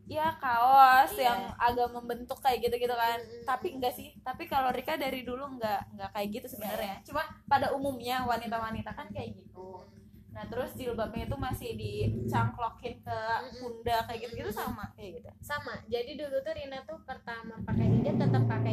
ya 0.06 0.30
kaos 0.38 1.18
Iya. 1.18 1.34
yang 1.34 1.40
agak 1.58 1.90
membentuk 1.90 2.38
kayak 2.38 2.62
gitu 2.62 2.78
gitu 2.78 2.94
kan 2.94 3.18
Mm-mm. 3.18 3.42
tapi 3.44 3.74
enggak 3.74 3.98
sih 3.98 4.14
tapi 4.22 4.46
kalau 4.46 4.70
Rika 4.70 4.94
dari 4.94 5.26
dulu 5.26 5.58
enggak 5.58 5.90
enggak 5.90 6.14
kayak 6.14 6.30
gitu 6.30 6.48
sebenarnya 6.54 7.02
cuma 7.02 7.26
pada 7.50 7.74
umumnya 7.74 8.22
wanita-wanita 8.24 8.94
kan 8.94 9.10
kayak 9.10 9.34
gitu 9.34 9.82
nah 10.30 10.44
terus 10.46 10.76
jilbabnya 10.76 11.26
itu 11.26 11.38
masih 11.40 11.72
dicangklokin 11.74 13.02
ke 13.02 13.18
Mm-mm. 13.18 13.58
pundak 13.58 14.06
kayak 14.06 14.20
gitu 14.28 14.34
gitu 14.44 14.52
sama 14.54 14.86
kayak 14.94 15.24
gitu 15.24 15.30
sama 15.42 15.74
jadi 15.88 16.12
dulu 16.14 16.38
tuh 16.44 16.54
Rina 16.54 16.80
tuh 16.86 17.00
pertama 17.02 17.56
pakai 17.66 17.88
hijab 17.90 18.16
tetap 18.22 18.44
levis 18.46 18.65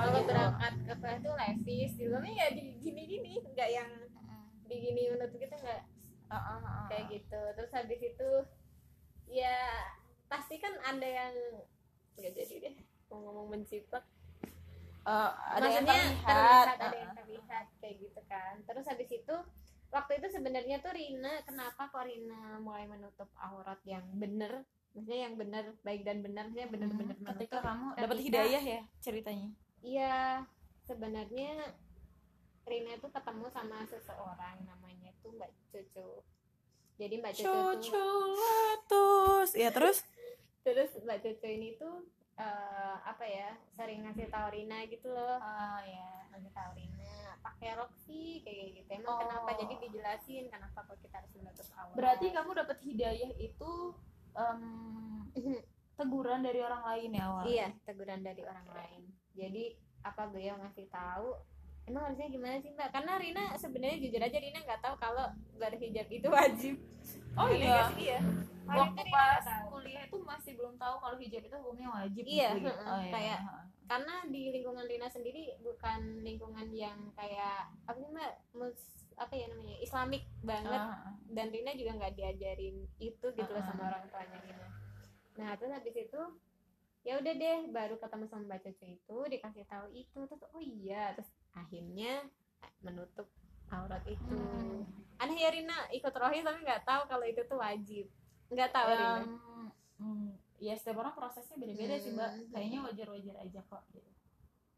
kalau 0.00 0.12
gitu. 0.16 0.28
berangkat 0.30 0.74
ke 0.80 0.94
kelas 0.96 1.18
tuh 1.20 1.34
levis 1.34 1.90
jilbabnya 1.94 2.34
ya 2.34 2.46
di 2.52 2.62
gini 2.78 3.02
gini 3.04 3.32
nggak 3.48 3.70
yang 3.70 3.90
di 4.64 4.76
gini 4.76 5.00
menutup 5.10 5.36
gitu 5.36 5.54
nggak 5.54 5.82
kayak 6.88 7.04
gitu. 7.08 7.40
Terus 7.56 7.70
habis 7.72 8.00
itu 8.00 8.30
ya 9.26 9.56
pasti 10.26 10.56
kan 10.56 10.72
ada 10.82 11.04
yang 11.04 11.34
nggak 12.16 12.32
jadi 12.32 12.54
deh 12.60 12.74
mau 13.08 13.24
ngomong 13.24 13.56
menciplak 13.56 14.04
Eh, 15.08 15.30
ada 15.56 15.64
yang 15.64 15.88
maksudnya 15.88 16.04
terlihat, 16.04 16.26
terlihat 16.28 16.68
ada 16.68 16.84
Heeh. 16.84 17.00
yang 17.00 17.12
terlihat 17.16 17.66
kayak 17.80 17.96
gitu 17.96 18.20
kan. 18.28 18.54
Terus 18.60 18.84
habis 18.84 19.08
itu 19.08 19.34
waktu 19.88 20.12
itu 20.20 20.28
sebenarnya 20.28 20.76
tuh 20.84 20.92
Rina 20.92 21.32
kenapa 21.48 21.88
kok 21.88 22.04
Rina 22.04 22.60
mulai 22.60 22.84
menutup 22.84 23.32
aurat 23.40 23.80
yang 23.88 24.04
bener? 24.12 24.68
Maksudnya 24.92 25.20
yang 25.24 25.40
bener 25.40 25.64
baik 25.80 26.04
dan 26.04 26.20
benar 26.20 26.44
maksudnya 26.44 26.68
bener-bener 26.68 27.16
Hmm, 27.16 27.24
ketika 27.24 27.56
menutup. 27.56 27.64
kamu 27.64 27.86
dapat 27.96 28.18
hidayah 28.20 28.62
ya 28.62 28.80
ceritanya 29.00 29.48
iya 29.80 30.42
sebenarnya 30.80 31.74
Rina 32.62 32.92
itu 32.94 33.08
ketemu 33.08 33.46
sama 33.48 33.80
seseorang 33.84 34.60
namanya 34.62 35.08
tuh 35.18 35.32
Mbak 35.32 35.50
Cucu. 35.66 36.20
Jadi 36.96 37.14
Mbak 37.16 37.32
Cucu 37.32 37.48
tuh 37.48 37.80
Cocolatus 37.80 39.50
ya 39.54 39.70
terus? 39.70 40.04
Terus 40.66 40.92
Mbak 41.00 41.18
Cucu 41.24 41.46
ini 41.48 41.80
tuh 41.80 42.04
eh, 42.36 42.96
apa 43.00 43.24
ya 43.24 43.56
sering 43.72 44.04
ngasih 44.04 44.28
tau 44.28 44.52
Rina 44.52 44.84
gitu 44.84 45.08
loh. 45.08 45.40
Ah 45.40 45.80
ya 45.80 46.28
ngasih 46.28 46.52
tau 46.52 46.76
Rina 46.76 47.08
pakai 47.40 47.72
rok 47.72 47.88
sih 47.96 48.44
kayak 48.44 48.76
gitu. 48.76 48.90
Emang 48.94 49.16
Oh. 49.16 49.20
kenapa? 49.24 49.50
Jadi 49.56 49.74
dijelasin 49.80 50.52
kenapa 50.52 50.84
kok 50.84 51.00
kita 51.00 51.16
harus 51.18 51.32
menutup 51.32 51.64
aurat 51.72 51.96
berarti 51.96 52.26
kamu 52.30 52.50
dapat 52.52 52.78
hidayah 52.84 53.32
itu 53.34 53.72
em, 54.36 54.60
teguran 55.98 56.44
dari 56.44 56.60
orang 56.60 56.82
lain 56.84 57.10
ya 57.10 57.24
awal 57.26 57.42
iya 57.42 57.68
teguran 57.82 58.20
dari 58.20 58.42
orang 58.44 58.68
lain 58.70 59.02
jadi 59.38 59.64
apa 60.02 60.26
beliau 60.26 60.58
ngasih 60.58 60.86
tahu? 60.88 61.38
Emang 61.84 62.04
harusnya 62.04 62.28
gimana 62.28 62.58
sih 62.58 62.68
mbak? 62.70 62.90
Karena 62.90 63.16
Rina 63.16 63.44
sebenarnya 63.54 63.96
jujur 63.98 64.20
aja 64.20 64.36
Rina 64.36 64.60
nggak 64.60 64.82
tahu 64.82 64.94
kalau 64.98 65.24
berhijab 65.54 66.04
itu 66.06 66.28
wajib. 66.28 66.74
Oh 67.32 67.48
iya 67.48 67.88
iya. 67.96 68.18
Waktu 68.66 69.00
pas 69.08 69.40
kuliah 69.64 70.04
itu 70.04 70.16
masih 70.20 70.52
belum 70.52 70.76
tahu 70.76 70.94
kalau 70.98 71.16
hijab 71.16 71.40
itu 71.40 71.56
hukumnya 71.56 71.88
wajib 71.88 72.20
Iya, 72.20 72.52
gitu. 72.52 72.68
heeh, 72.68 72.84
oh, 72.84 73.00
iya. 73.00 73.08
kayak- 73.10 73.42
heeh. 73.42 73.64
karena 73.88 74.14
di 74.28 74.52
lingkungan 74.52 74.84
Rina 74.84 75.08
sendiri 75.08 75.56
bukan 75.58 76.00
lingkungan 76.20 76.68
yang 76.68 77.08
kayak 77.16 77.72
apa 77.82 77.96
sih 77.96 78.10
mbak? 78.10 78.32
Mus 78.52 78.76
apa 79.16 79.32
ya 79.32 79.48
namanya? 79.48 79.76
Islamik 79.78 80.28
banget. 80.42 80.76
Ah. 80.84 81.16
dan 81.28 81.48
Rina 81.48 81.72
juga 81.72 81.92
nggak 81.94 82.14
diajarin 82.14 82.76
itu 82.98 83.26
gitu 83.30 83.48
loh 83.48 83.60
sama 83.62 83.88
orang 83.88 84.04
tuanya 84.06 84.38
Rina. 84.38 84.68
Nah 85.34 85.56
terus 85.56 85.72
habis 85.72 85.94
itu 85.94 86.20
ya 87.08 87.16
udah 87.16 87.34
deh 87.34 87.58
baru 87.68 87.96
ketemu 87.96 88.24
sama 88.26 88.44
mbak 88.46 88.60
Cucu 88.62 88.84
itu 88.86 89.18
dikasih 89.26 89.64
tahu 89.64 89.86
itu 89.90 90.20
terus 90.20 90.44
oh 90.46 90.60
iya 90.60 91.16
terus 91.16 91.30
akhirnya 91.52 92.28
menutup 92.78 93.24
aurat 93.68 94.04
itu 94.04 94.28
Hmm. 94.28 94.84
aneh 95.18 95.38
ya 95.38 95.48
Rina 95.48 95.88
ikut 95.90 96.12
rohis 96.12 96.40
tapi 96.42 96.60
nggak 96.60 96.84
tahu 96.84 97.02
kalau 97.06 97.24
itu 97.24 97.40
tuh 97.42 97.56
wajib 97.56 98.06
nggak 98.48 98.70
tahu 98.70 98.88
Rina 98.90 99.18
Em, 99.18 99.32
hmm, 99.98 100.28
ya 100.58 100.74
setiap 100.74 101.00
orang 101.00 101.12
prosesnya 101.12 101.56
beda-beda 101.56 101.96
sih 101.96 102.12
mbak 102.12 102.30
Hmm. 102.30 102.48
kayaknya 102.50 102.80
wajar-wajar 102.82 103.36
aja 103.38 103.60
kok 103.62 103.82
gitu. 103.90 104.10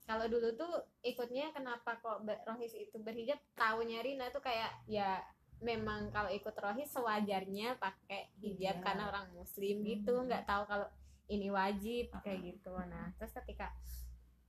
kalau 0.03 0.27
dulu 0.27 0.49
tuh 0.55 0.73
ikutnya 1.03 1.51
kenapa 1.51 1.99
kok 1.99 2.19
rohis 2.45 2.73
itu 2.73 2.95
berhijab 2.97 3.39
tahunya 3.53 4.01
Rina 4.01 4.27
tuh 4.29 4.41
kayak 4.41 4.71
ya 4.87 5.19
memang 5.61 6.09
kalau 6.09 6.31
ikut 6.31 6.55
rohis 6.57 6.89
sewajarnya 6.89 7.75
pakai 7.77 8.31
hijab 8.39 8.77
Iya. 8.77 8.83
karena 8.83 9.03
orang 9.09 9.27
muslim 9.33 9.83
gitu 9.83 10.15
Hmm. 10.17 10.27
nggak 10.27 10.47
tahu 10.47 10.63
kalau 10.65 10.87
ini 11.31 11.49
wajib 11.49 12.11
kayak 12.21 12.43
gitu. 12.45 12.75
Nah 12.75 13.15
terus 13.15 13.31
ketika 13.33 13.71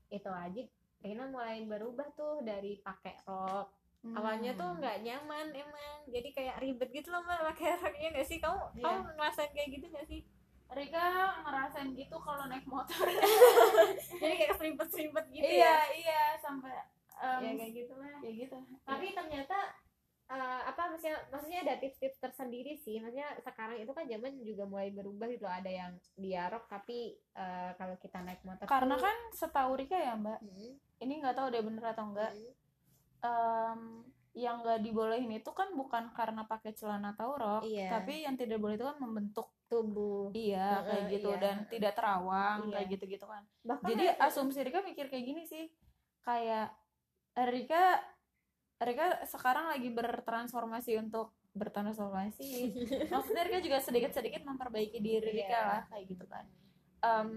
itu 0.10 0.28
wajib 0.28 0.66
Rina 1.00 1.26
mulai 1.26 1.64
berubah 1.64 2.10
tuh 2.14 2.42
dari 2.42 2.78
pakai 2.78 3.22
rok. 3.24 3.70
Awalnya 4.02 4.54
tuh 4.54 4.66
Hmm. 4.68 4.78
nggak 4.78 4.98
nyaman 5.02 5.48
emang. 5.52 5.98
Jadi 6.06 6.30
kayak 6.32 6.58
ribet 6.58 6.90
gitu 6.90 7.10
loh 7.10 7.22
mbak 7.22 7.54
pakai 7.54 7.78
rok 7.78 7.96
ya 7.96 8.10
nggak 8.10 8.26
sih? 8.26 8.38
Kamu 8.38 8.74
Iya. 8.76 8.84
kamu 8.84 9.02
ngerasain 9.14 9.52
kayak 9.52 9.70
gitu 9.72 9.86
nggak 9.88 10.08
sih? 10.08 10.22
Rika 10.72 11.06
ngerasain 11.44 11.90
gitu 11.94 12.16
kalau 12.18 12.46
naik 12.48 12.66
motor. 12.66 13.06
Jadi 14.22 14.34
kayak 14.36 14.54
seribet-seribet 14.56 15.26
gitu 15.30 15.44
iya 15.44 15.68
ya? 15.68 15.78
iya 15.92 16.22
sampai 16.38 16.74
um, 17.14 17.42
ya 17.44 17.52
kayak 17.56 17.74
gitu 17.76 17.94
lah. 17.94 18.18
ya 18.22 18.32
gitu. 18.32 18.58
Tapi 18.82 19.06
ternyata 19.12 19.58
eh, 20.32 20.62
apa 20.64 20.82
maksudnya 20.88 21.20
maksudnya 21.28 21.60
ada 21.62 21.76
tips-tips 21.76 22.18
tersendiri 22.18 22.74
sih 22.78 22.98
maksudnya 22.98 23.36
sekarang 23.38 23.78
itu 23.78 23.92
kan 23.92 24.06
zaman 24.06 24.32
juga 24.40 24.64
mulai 24.64 24.90
berubah 24.90 25.28
gitu 25.28 25.44
ada 25.44 25.68
yang 25.68 25.92
dialog 26.16 26.64
tapi 26.66 27.00
eh, 27.34 27.72
kalau 27.76 27.96
kita 27.98 28.20
naik 28.20 28.40
motor 28.42 28.64
karena 28.66 28.96
tuh- 28.96 29.04
kan 29.04 29.18
setahu 29.32 29.76
Rika 29.76 29.98
ya 29.98 30.16
mbak 30.16 30.40
Hmm, 30.40 30.72
ini 31.00 31.14
nggak 31.18 31.36
tahu 31.36 31.48
deh 31.50 31.60
bener 31.60 31.84
atau 31.86 32.06
enggak 32.08 32.32
hmm. 32.32 32.52
em, 33.22 33.82
yang 34.34 34.64
nggak 34.64 34.80
dibolehin 34.80 35.28
itu 35.30 35.52
kan 35.52 35.68
bukan 35.72 36.08
karena 36.12 36.46
pakai 36.46 36.72
celana 36.72 37.12
atau 37.12 37.36
rok 37.36 37.62
Iya. 37.62 37.92
tapi 37.92 38.24
yang 38.24 38.34
tidak 38.34 38.58
boleh 38.58 38.76
itu 38.76 38.88
kan 38.88 38.96
membentuk 38.98 39.52
tubuh 39.68 40.32
iya 40.32 40.80
Heeh, 40.80 40.88
kayak 40.88 41.04
gitu 41.12 41.30
iya. 41.30 41.40
dan 41.40 41.56
tidak 41.68 41.92
terawang 41.94 42.60
Iya. 42.66 42.74
kayak 42.74 42.88
gitu 42.90 43.04
gitu 43.10 43.26
kan 43.26 43.44
bahkan 43.62 43.88
jadi 43.90 44.16
asumsi 44.18 44.60
Rika 44.62 44.80
mikir 44.82 45.06
kayak 45.06 45.26
gini 45.26 45.44
sih 45.44 45.68
kayak 46.22 46.72
Rika 47.34 48.00
Rika 48.82 49.22
sekarang 49.24 49.70
lagi 49.70 49.88
bertransformasi 49.88 50.98
untuk 50.98 51.30
bertransformasi 51.54 52.50
maksudnya 53.14 53.44
Rika 53.46 53.60
juga 53.60 53.78
sedikit-sedikit 53.78 54.42
memperbaiki 54.42 54.98
diri 54.98 55.30
Iya. 55.32 55.38
Rika 55.38 55.60
lah 55.62 55.82
kayak 55.88 56.06
gitu 56.08 56.26
kan 56.26 56.46
Em, 57.02 57.30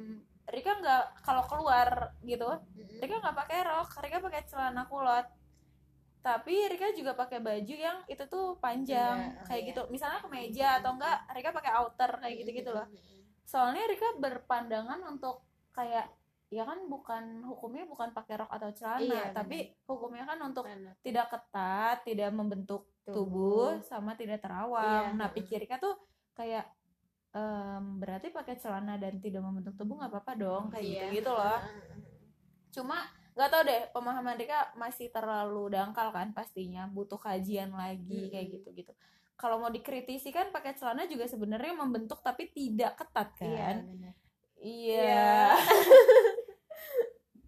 Rika 0.44 0.76
nggak 0.76 1.02
kalau 1.20 1.44
keluar 1.44 1.88
gitu 2.20 2.48
Mm-mm. 2.48 3.00
Rika 3.00 3.16
nggak 3.18 3.36
pakai 3.38 3.58
rok 3.62 3.90
Rika 3.96 4.18
pakai 4.18 4.42
celana 4.44 4.84
kulot 4.84 5.26
tapi 6.20 6.56
Rika 6.68 6.88
juga 6.92 7.12
pakai 7.12 7.36
baju 7.38 7.74
yang 7.76 8.00
itu 8.06 8.24
tuh 8.24 8.56
panjang 8.56 9.36
Iya, 9.36 9.44
kayak 9.44 9.60
iya. 9.60 9.68
gitu 9.72 9.80
misalnya 9.88 10.20
kemeja 10.20 10.68
atau 10.80 10.96
enggak 10.96 11.16
Rika 11.28 11.50
pakai 11.52 11.72
outer 11.76 12.10
kayak 12.16 12.34
gitu 12.40 12.50
gitu 12.56 12.70
loh 12.72 12.88
soalnya 13.44 13.84
Rika 13.84 14.16
berpandangan 14.16 15.04
untuk 15.04 15.44
kayak 15.70 16.08
ya 16.54 16.62
kan 16.62 16.86
bukan 16.86 17.42
hukumnya 17.42 17.82
bukan 17.84 18.14
pakai 18.14 18.38
rok 18.38 18.46
atau 18.48 18.70
celana 18.70 19.02
Iya, 19.02 19.22
tapi 19.34 19.74
hukumnya 19.84 20.22
kan 20.22 20.38
untuk 20.38 20.62
Benar. 20.62 20.94
tidak 21.02 21.26
ketat 21.26 22.06
tidak 22.06 22.30
membentuk 22.30 22.86
tubuh, 23.02 23.82
sama 23.82 24.14
tidak 24.14 24.38
terawang 24.38 25.10
Iya. 25.10 25.18
nah 25.18 25.28
pikir 25.28 25.58
Rika 25.60 25.76
tuh 25.76 25.98
kayak 26.32 26.70
em, 27.30 27.98
berarti 27.98 28.30
pakai 28.30 28.54
celana 28.54 28.94
dan 28.94 29.18
tidak 29.18 29.42
membentuk 29.42 29.74
tubuh 29.74 29.98
nggak 29.98 30.14
apa-apa 30.14 30.32
dong 30.38 30.64
kayak 30.70 30.86
Iya. 30.86 31.04
gitu 31.10 31.14
gitu 31.18 31.30
loh 31.34 31.58
cuma 32.70 32.98
nggak 33.34 33.50
tau 33.50 33.62
deh 33.62 33.82
pemahaman 33.90 34.38
Rika 34.38 34.70
masih 34.74 35.10
terlalu 35.10 35.74
dangkal 35.74 36.14
kan 36.14 36.30
pastinya 36.30 36.86
butuh 36.86 37.18
kajian 37.18 37.74
lagi 37.74 38.30
kayak 38.30 38.46
Mm-mm. 38.46 38.56
gitu 38.62 38.68
gitu 38.72 38.92
kalau 39.34 39.58
mau 39.58 39.66
dikritisi 39.68 40.30
kan 40.30 40.54
pakai 40.54 40.78
celana 40.78 41.10
juga 41.10 41.26
sebenarnya 41.26 41.74
membentuk 41.74 42.22
tapi 42.22 42.46
tidak 42.48 42.94
ketat 42.94 43.34
iya 43.36 43.50
kan 43.50 43.76
benar. 43.84 44.14
iya 44.56 45.34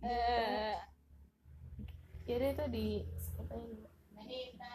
Eh, 0.07 0.75
jadi 2.23 2.55
itu 2.55 2.65
di 2.71 2.87
kita 4.27 4.75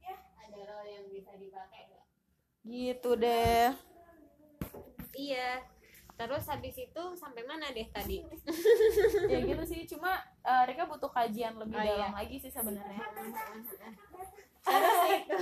ya 0.00 0.16
ada 0.36 0.60
role 0.64 0.88
yang 0.88 1.06
bisa 1.08 1.32
dipakai 1.36 1.88
nggak? 1.88 2.06
gitu 2.62 3.10
deh. 3.16 3.72
Iya. 5.12 5.60
Terus 6.14 6.44
habis 6.44 6.76
itu 6.76 7.02
sampai 7.16 7.44
mana 7.44 7.72
deh 7.72 7.88
tadi? 7.88 8.20
Ya 9.24 9.38
gitu 9.40 9.64
sih 9.64 9.88
cuma 9.88 10.12
eh, 10.42 10.62
Rika 10.68 10.84
butuh 10.84 11.08
kajian 11.08 11.56
lebih 11.56 11.76
Oh, 11.76 11.84
dalam 11.84 12.12
iya. 12.12 12.16
lagi 12.16 12.36
sih 12.36 12.52
sebenarnya. 12.52 13.00
Terus 14.60 15.00
itu. 15.16 15.36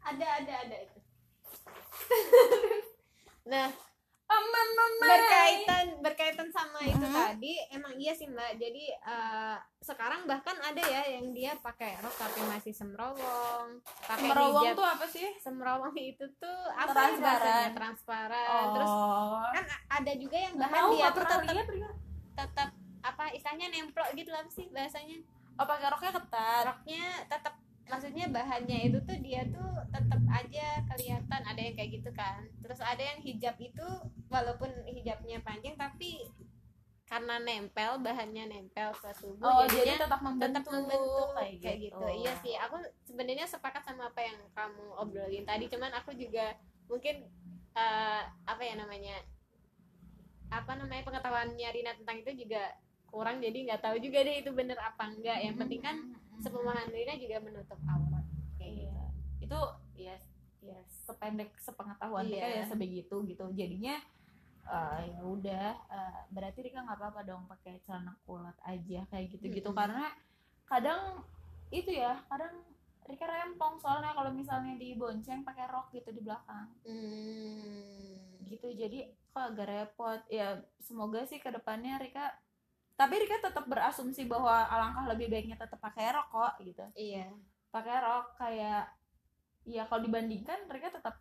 Ada 0.00 0.26
ada 0.42 0.54
ada 0.66 0.76
itu. 0.80 0.98
Nah 3.46 3.68
iya 8.10 8.18
sih 8.18 8.26
mbak. 8.26 8.58
Jadi 8.58 8.90
eh, 8.90 9.56
sekarang 9.78 10.26
bahkan 10.26 10.58
ada 10.58 10.82
ya 10.82 11.06
yang 11.14 11.30
dia 11.30 11.54
pakai 11.62 11.94
rok 12.02 12.10
tapi 12.18 12.42
masih 12.50 12.74
semrawong 12.74 13.78
pakai 14.02 14.26
merowong 14.26 14.66
hijab 14.66 14.74
tuh 14.74 14.88
apa 14.90 15.06
sih? 15.06 15.28
Semrawong 15.38 15.94
itu 15.94 16.26
tuh 16.42 16.58
apa 16.74 16.90
ya 16.90 16.94
Transparan. 16.98 17.22
bahasanya? 17.22 17.70
transparan. 17.78 18.64
Terus 18.74 18.90
oh. 18.90 19.46
kan 19.54 19.64
ada 19.94 20.12
juga 20.18 20.36
yang 20.42 20.54
bahan 20.58 20.74
tahu 20.74 20.90
dia 20.98 21.08
tetap 21.14 21.40
lihat 21.46 21.66
tetap 22.34 22.68
apa 23.00 23.24
istilahnya 23.30 23.66
nemplok 23.70 24.10
gitu 24.18 24.30
lah 24.34 24.42
sih 24.50 24.66
bahasanya? 24.74 25.22
Oh 25.54 25.66
pakai 25.70 25.86
roknya 25.86 26.10
ketat. 26.18 26.62
Roknya 26.66 27.04
tetap 27.30 27.54
maksudnya 27.86 28.26
bahannya 28.30 28.78
itu 28.90 28.98
tuh 29.06 29.18
dia 29.22 29.42
tuh 29.50 29.70
tetap 29.90 30.22
aja 30.30 30.66
kelihatan 30.94 31.40
ada 31.46 31.60
yang 31.62 31.74
kayak 31.78 31.90
gitu 31.94 32.10
kan. 32.10 32.42
Terus 32.58 32.82
ada 32.82 33.02
yang 33.06 33.22
hijab 33.22 33.54
itu 33.62 33.86
walaupun 34.26 34.70
hijabnya 34.90 35.38
panjang 35.46 35.78
tapi 35.78 36.26
karena 37.10 37.42
nempel 37.42 37.98
bahannya 37.98 38.44
nempel 38.46 38.94
ke 38.94 39.10
tubuh 39.18 39.42
oh 39.42 39.66
jadi 39.66 39.98
jadinya 39.98 39.98
tetap 40.06 40.20
membentuk, 40.22 40.62
tetap 40.62 40.64
membentuk 40.70 41.28
kayak, 41.34 41.54
kayak 41.58 41.78
gitu. 41.82 42.06
iya 42.14 42.32
sih 42.38 42.54
aku 42.54 42.76
sebenarnya 43.02 43.46
sepakat 43.50 43.82
sama 43.82 44.06
apa 44.14 44.20
yang 44.22 44.38
kamu 44.54 44.84
obrolin 44.94 45.42
tadi 45.42 45.66
cuman 45.66 45.90
aku 45.98 46.14
juga 46.14 46.54
mungkin 46.86 47.26
eh, 47.74 48.22
apa 48.46 48.62
ya 48.62 48.78
namanya 48.78 49.18
apa 50.50 50.72
namanya 50.74 51.02
pengetahuannya 51.06 51.68
Rina 51.70 51.94
tentang 51.94 52.26
itu 52.26 52.46
juga 52.46 52.74
kurang 53.10 53.42
jadi 53.42 53.58
nggak 53.70 53.82
tahu 53.82 53.96
juga 54.02 54.22
deh 54.22 54.42
itu 54.42 54.50
bener 54.54 54.78
apa 54.78 55.10
enggak. 55.10 55.38
Yang 55.42 55.56
penting 55.62 55.80
kan 55.82 55.96
sepemahaman 56.42 56.90
Rina 56.90 57.14
juga 57.18 57.36
menutup 57.42 57.78
aurat 57.86 58.26
kayak 58.58 58.86
gitu. 58.86 58.90
Iya 58.90 59.06
itu 59.46 59.60
ya 59.98 60.14
ya 60.60 60.78
sependek 60.86 61.50
sepengetahuan 61.58 62.26
Iya. 62.26 62.62
ya 62.62 62.64
sebegitu 62.66 63.16
gitu. 63.26 63.46
Jadinya 63.54 63.98
eh, 64.70 65.00
ya 65.10 65.22
udah 65.26 65.68
eh, 65.90 66.20
berarti 66.30 66.58
Rika 66.62 66.86
nggak 66.86 66.98
apa-apa 66.98 67.20
dong 67.26 67.44
pakai 67.50 67.82
celana 67.82 68.14
kulot 68.22 68.56
aja 68.62 69.02
kayak 69.10 69.26
gitu 69.34 69.46
gitu 69.50 69.70
Mm-mm. 69.74 69.80
karena 69.82 70.06
kadang 70.70 71.26
itu 71.74 71.90
ya 71.90 72.18
kadang 72.30 72.62
Rika 73.10 73.26
rempong. 73.26 73.82
Soalnya 73.82 74.14
kalau 74.14 74.30
misalnya 74.30 74.78
dibonceng 74.78 75.42
pakai 75.42 75.66
rok 75.66 75.90
gitu 75.90 76.14
di 76.14 76.22
belakang. 76.22 76.70
Hmm. 76.86 78.38
gitu 78.50 78.66
jadi 78.74 79.14
kok 79.30 79.54
agak 79.54 79.66
repot. 79.66 80.20
Ya 80.30 80.62
semoga 80.82 81.22
sih 81.26 81.38
ke 81.42 81.50
depannya 81.50 81.98
Rika 81.98 82.34
tapi 82.94 83.16
Rika 83.16 83.40
tetap 83.40 83.64
berasumsi 83.64 84.28
bahwa 84.28 84.68
alangkah 84.68 85.08
lebih 85.08 85.32
baiknya 85.32 85.56
tetap 85.56 85.80
pakai 85.82 86.14
rok 86.14 86.28
kok 86.30 86.54
gitu. 86.62 86.84
Iya. 86.94 87.30
Pakai 87.70 87.96
rok 88.02 88.26
kayak 88.38 88.90
ya 89.66 89.86
kalau 89.90 90.02
dibandingkan 90.06 90.66
Rika 90.70 90.94
tetap 90.94 91.18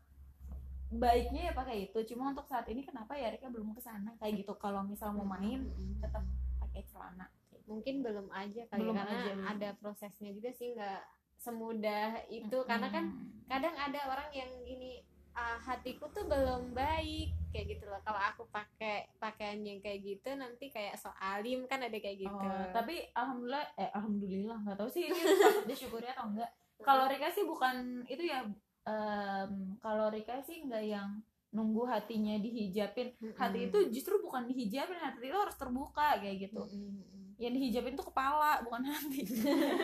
baiknya 0.89 1.41
ya 1.49 1.53
pakai 1.53 1.89
itu. 1.89 1.99
Cuma 2.13 2.33
untuk 2.33 2.49
saat 2.49 2.65
ini 2.67 2.81
kenapa 2.81 3.13
ya 3.13 3.29
Rika 3.29 3.47
belum 3.47 3.77
ke 3.77 3.81
sana 3.81 4.13
kayak 4.17 4.41
gitu. 4.45 4.57
Kalau 4.57 4.81
misal 4.81 5.13
mau 5.13 5.25
main 5.25 5.61
Mm-mm. 5.61 6.01
tetap 6.01 6.25
pakai 6.57 6.81
celana. 6.89 7.29
Mungkin 7.69 8.01
belum 8.01 8.33
aja 8.33 8.65
kali 8.73 8.81
Belum 8.81 8.97
karena 8.97 9.17
aja, 9.21 9.31
ada 9.53 9.69
prosesnya 9.77 10.33
juga 10.33 10.49
sih 10.49 10.73
nggak 10.73 11.01
semudah 11.37 12.25
itu. 12.27 12.57
Karena 12.65 12.89
kan 12.89 13.05
kadang 13.45 13.75
ada 13.77 13.99
orang 14.09 14.29
yang 14.33 14.49
gini 14.65 15.05
"Ah, 15.31 15.61
hatiku 15.61 16.09
tuh 16.09 16.25
belum 16.25 16.73
baik 16.73 17.53
kayak 17.53 17.77
gitu 17.77 17.85
loh. 17.85 18.01
Kalau 18.01 18.17
aku 18.17 18.43
pakai 18.49 19.07
pakaian 19.21 19.61
yang 19.61 19.77
kayak 19.79 20.01
gitu 20.01 20.33
nanti 20.33 20.73
kayak 20.73 20.97
so 20.97 21.13
alim 21.21 21.69
kan 21.69 21.79
ada 21.85 21.95
kayak 21.95 22.25
gitu. 22.25 22.33
Oh, 22.33 22.65
tapi 22.73 23.07
alhamdulillah 23.13 23.77
eh 23.77 23.89
alhamdulillah 23.93 24.57
nggak 24.65 24.77
tahu 24.81 24.89
sih 24.89 25.05
ini 25.07 25.15
patut 25.45 25.65
disyukuri 25.69 26.09
atau 26.09 26.27
enggak. 26.33 26.49
Kalau 26.81 27.05
Rika 27.05 27.29
sih 27.29 27.45
bukan 27.45 28.03
itu 28.09 28.25
ya 28.25 28.41
em, 28.89 29.51
kalau 29.77 30.09
Rika 30.09 30.41
sih 30.41 30.65
nggak 30.65 30.81
yang 30.83 31.21
nunggu 31.49 31.85
hatinya 31.85 32.37
dihijabin 32.37 33.09
hati 33.33 33.69
itu 33.69 33.77
justru 33.89 34.21
bukan 34.21 34.45
dihijabin 34.45 34.97
hati 34.97 35.29
itu 35.29 35.37
harus 35.37 35.53
terbuka 35.53 36.17
kayak 36.17 36.49
gitu. 36.49 36.61
Mm-mm. 36.65 37.37
yang 37.39 37.53
dihijabin 37.55 37.95
tuh 37.95 38.09
kepala 38.09 38.59
bukan 38.61 38.83
hati. 38.83 39.23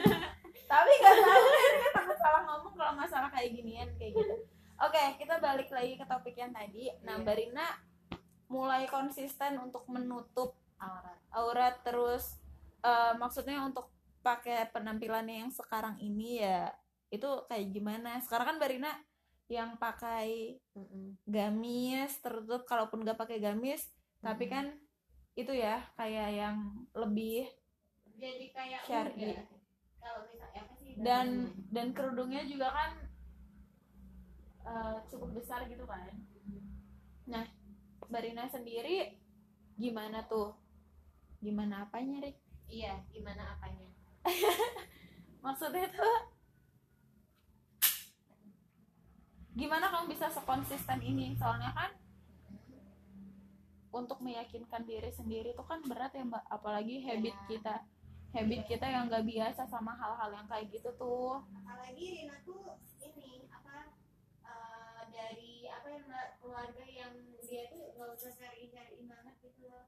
Tapi 0.72 0.92
nggak 0.92 1.16
tahu 1.22 1.46
Rika 1.48 1.90
takut 1.94 2.18
salah 2.20 2.42
ngomong 2.44 2.74
kalau 2.76 2.94
masalah 2.98 3.30
kayak 3.30 3.54
ginian 3.54 3.90
kayak 3.96 4.14
gitu. 4.14 4.36
Oke 4.76 5.04
kita 5.18 5.40
balik 5.40 5.70
lagi 5.72 5.96
ke 5.96 6.04
topik 6.04 6.36
yang 6.36 6.52
tadi. 6.52 6.92
Nah 7.02 7.16
Iya. 7.16 7.24
Mbak 7.24 7.36
Rina 7.40 7.68
mulai 8.46 8.86
konsisten 8.86 9.58
untuk 9.58 9.88
menutup 9.88 10.54
aurat. 10.78 11.18
aurat 11.34 11.76
terus 11.82 12.38
eh, 12.82 13.14
maksudnya 13.16 13.64
untuk 13.64 13.90
pakai 14.20 14.70
penampilannya 14.70 15.48
yang 15.48 15.52
sekarang 15.54 15.96
ini 15.98 16.42
ya 16.42 16.70
itu 17.18 17.30
kayak 17.50 17.72
gimana? 17.72 18.20
Sekarang 18.24 18.56
kan 18.56 18.58
Barina 18.62 18.92
yang 19.48 19.78
pakai 19.78 20.58
gamis 21.26 22.12
tertutup. 22.24 22.64
Kalaupun 22.66 23.04
nggak 23.06 23.20
pakai 23.20 23.38
gamis 23.40 23.88
tapi 24.24 24.50
Mm-mm. 24.50 24.54
kan 24.54 24.66
itu 25.36 25.52
ya 25.54 25.84
kayak 26.00 26.30
yang 26.34 26.58
lebih 26.96 27.46
jadi 28.16 28.46
kayak 28.56 28.82
Syar'i. 28.88 29.36
kalau 30.00 30.24
misalnya 30.32 30.62
apa 30.64 30.74
sih? 30.80 30.96
Dan 30.96 31.28
dan 31.76 31.88
kerudungnya 31.92 32.48
juga 32.48 32.72
kan 32.72 32.92
eh, 34.66 34.96
cukup 35.12 35.30
besar 35.36 35.68
gitu 35.68 35.84
kan. 35.84 36.10
Nah 37.28 37.46
Barina 38.08 38.48
sendiri 38.48 39.20
gimana 39.76 40.24
tuh? 40.26 40.56
Gimana 41.44 41.86
apanya 41.86 42.24
Rik? 42.24 42.38
Iya 42.72 43.04
gimana 43.12 43.60
apanya? 43.60 43.90
Maksudnya 45.46 45.86
tuh 45.94 46.18
gimana 49.56 49.88
kamu 49.88 50.12
bisa 50.12 50.28
sekonsisten 50.30 51.00
ini? 51.02 51.34
Soalnya 51.36 51.72
kan 51.72 51.92
untuk 53.90 54.20
meyakinkan 54.20 54.84
diri 54.84 55.08
sendiri 55.10 55.56
itu 55.56 55.64
kan 55.64 55.80
berat 55.82 56.12
ya 56.12 56.24
mbak. 56.24 56.44
Apalagi 56.48 57.00
habit 57.02 57.32
Iya. 57.34 57.48
kita. 57.48 57.76
Habit 58.36 58.62
kita 58.68 58.84
yang 58.86 59.08
nggak 59.08 59.24
biasa 59.24 59.64
sama 59.66 59.96
hal-hal 59.96 60.30
yang 60.34 60.48
kayak 60.48 60.68
gitu 60.68 60.92
tuh. 61.00 61.40
Apalagi 61.56 62.06
Rina 62.14 62.36
tuh 62.44 62.76
ini 63.00 63.48
apa 63.48 63.96
eh, 64.44 65.02
dari 65.10 65.72
apa 65.72 65.88
ya 65.88 66.00
mbak 66.04 66.28
keluarga 66.38 66.84
yang 66.84 67.14
dia 67.42 67.72
tuh 67.72 67.96
nggak 67.96 68.10
usah 68.12 68.32
cari-cari 68.36 69.00
banget 69.08 69.36
gitu 69.40 69.72
loh. 69.72 69.88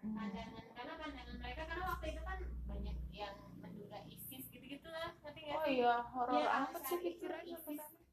Pandangan 0.00 0.64
karena 0.72 0.94
pandangan 0.96 1.36
mereka 1.40 1.62
karena 1.64 1.84
waktu 1.88 2.06
itu 2.12 2.22
kan 2.22 2.38
banyak 2.68 2.96
yang 3.12 3.36
menduga 3.56 3.98
ISIS 4.04 4.44
gitu-gitu 4.48 4.88
lah 4.88 5.12
ngerti 5.20 5.40
nggak 5.44 5.56
oh 5.56 5.66
iya 5.68 5.94
horor 6.04 6.40
Iya, 6.40 6.48
amat 6.64 6.82
sih 6.84 6.98
pikirannya 7.00 7.56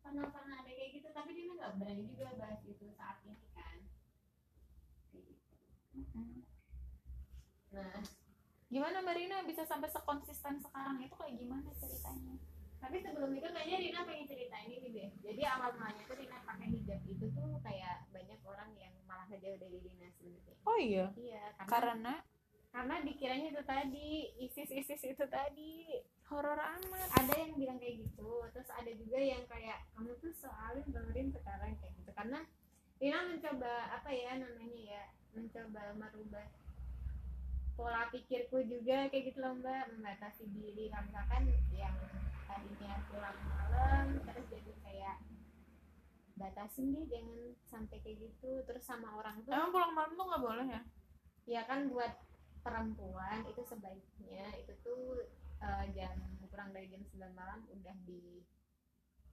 pernah 0.07 0.31
pernah 0.31 0.55
ada 0.63 0.71
kayak 0.71 0.91
gitu 0.95 1.11
tapi 1.11 1.35
dia 1.35 1.51
nggak 1.51 1.75
berani 1.83 2.03
juga 2.07 2.31
bahas 2.39 2.63
itu 2.63 2.87
saat 2.95 3.19
ini 3.27 3.47
kan. 3.51 3.77
Gitu. 5.11 6.21
Nah 7.75 7.99
gimana 8.71 9.03
mbak 9.03 9.15
Rina? 9.19 9.43
Bisa 9.43 9.67
sampai 9.67 9.91
sekonsisten 9.91 10.63
sekarang 10.63 11.03
itu 11.03 11.11
kayak 11.11 11.35
gimana 11.35 11.67
ceritanya? 11.75 12.39
Tapi 12.79 13.03
sebelum 13.03 13.35
itu 13.35 13.47
kayaknya 13.51 13.77
Rina 13.83 13.99
pengen 14.07 14.27
cerita 14.31 14.55
ini 14.63 14.75
nih 14.79 14.91
deh. 14.95 15.09
Jadi 15.27 15.41
awal 15.43 15.75
mulanya 15.75 16.03
tuh 16.07 16.15
Rina 16.15 16.39
pakai 16.47 16.67
hijab 16.71 17.01
itu 17.03 17.25
tuh 17.35 17.59
kayak 17.59 18.07
banyak 18.15 18.39
orang 18.47 18.71
yang 18.79 18.95
malah 19.03 19.27
ngejauh 19.27 19.59
dari 19.59 19.77
Rina 19.83 20.07
sebenarnya. 20.15 20.55
Oh 20.63 20.79
iya? 20.79 21.05
Iya 21.19 21.43
karena 21.59 21.67
karena? 21.67 22.15
karena 22.71 22.95
dikiranya 23.03 23.47
itu 23.51 23.63
tadi 23.67 24.07
ISIS 24.39 24.69
ISIS 24.71 25.03
itu 25.03 25.25
tadi 25.27 25.99
horor 26.27 26.59
amat. 26.59 27.09
Ada 27.15 27.33
yang 27.39 27.51
bilang 27.55 27.77
kayak 27.79 28.03
gitu 28.03 28.31
terus 28.51 28.69
ada 28.71 28.91
juga 28.91 29.19
yang 29.19 29.43
kayak 29.47 29.87
kamu 29.95 30.11
tuh 30.19 30.33
soalin 30.35 30.87
dengerin 30.91 31.31
sekarang 31.31 31.75
kayak 31.79 31.93
gitu. 31.99 32.11
Karena 32.11 32.39
Rina 32.97 33.19
mencoba 33.29 33.73
apa 33.93 34.09
ya 34.09 34.41
namanya 34.41 34.79
ya 34.81 35.03
mencoba 35.37 35.93
merubah 35.95 36.47
pola 37.77 38.09
pikirku 38.09 38.65
juga 38.65 39.07
kayak 39.07 39.31
gitu 39.31 39.39
loh 39.39 39.55
mbak. 39.55 39.93
Membatasi 39.95 40.43
diri 40.51 40.91
kalau 40.91 41.05
misalkan 41.07 41.41
yang 41.71 41.95
tadinya 42.47 42.95
pulang 43.07 43.37
malam 43.47 44.05
terus 44.25 44.45
jadi 44.49 44.73
kayak 44.83 45.17
batasin 46.37 46.93
deh 46.93 47.05
jangan 47.07 47.39
sampai 47.69 47.97
kayak 48.03 48.17
gitu. 48.19 48.65
Terus 48.67 48.83
sama 48.83 49.15
orang 49.15 49.39
tuh 49.47 49.55
emang 49.55 49.71
pulang 49.71 49.93
malam 49.95 50.11
tuh 50.17 50.25
nggak 50.27 50.43
boleh 50.43 50.67
ya? 50.67 50.81
Ya 51.47 51.61
kan 51.63 51.87
buat 51.87 52.11
perempuan 52.65 53.47
itu 53.47 53.63
sebaiknya 53.63 54.51
itu 54.59 54.75
tuh 54.83 55.23
eh, 55.57 55.85
jam 55.91 56.15
kurang 56.47 56.69
dari 56.71 56.87
jam 56.87 57.01
9 57.03 57.33
malam 57.33 57.65
udah 57.69 57.95
di 58.03 58.41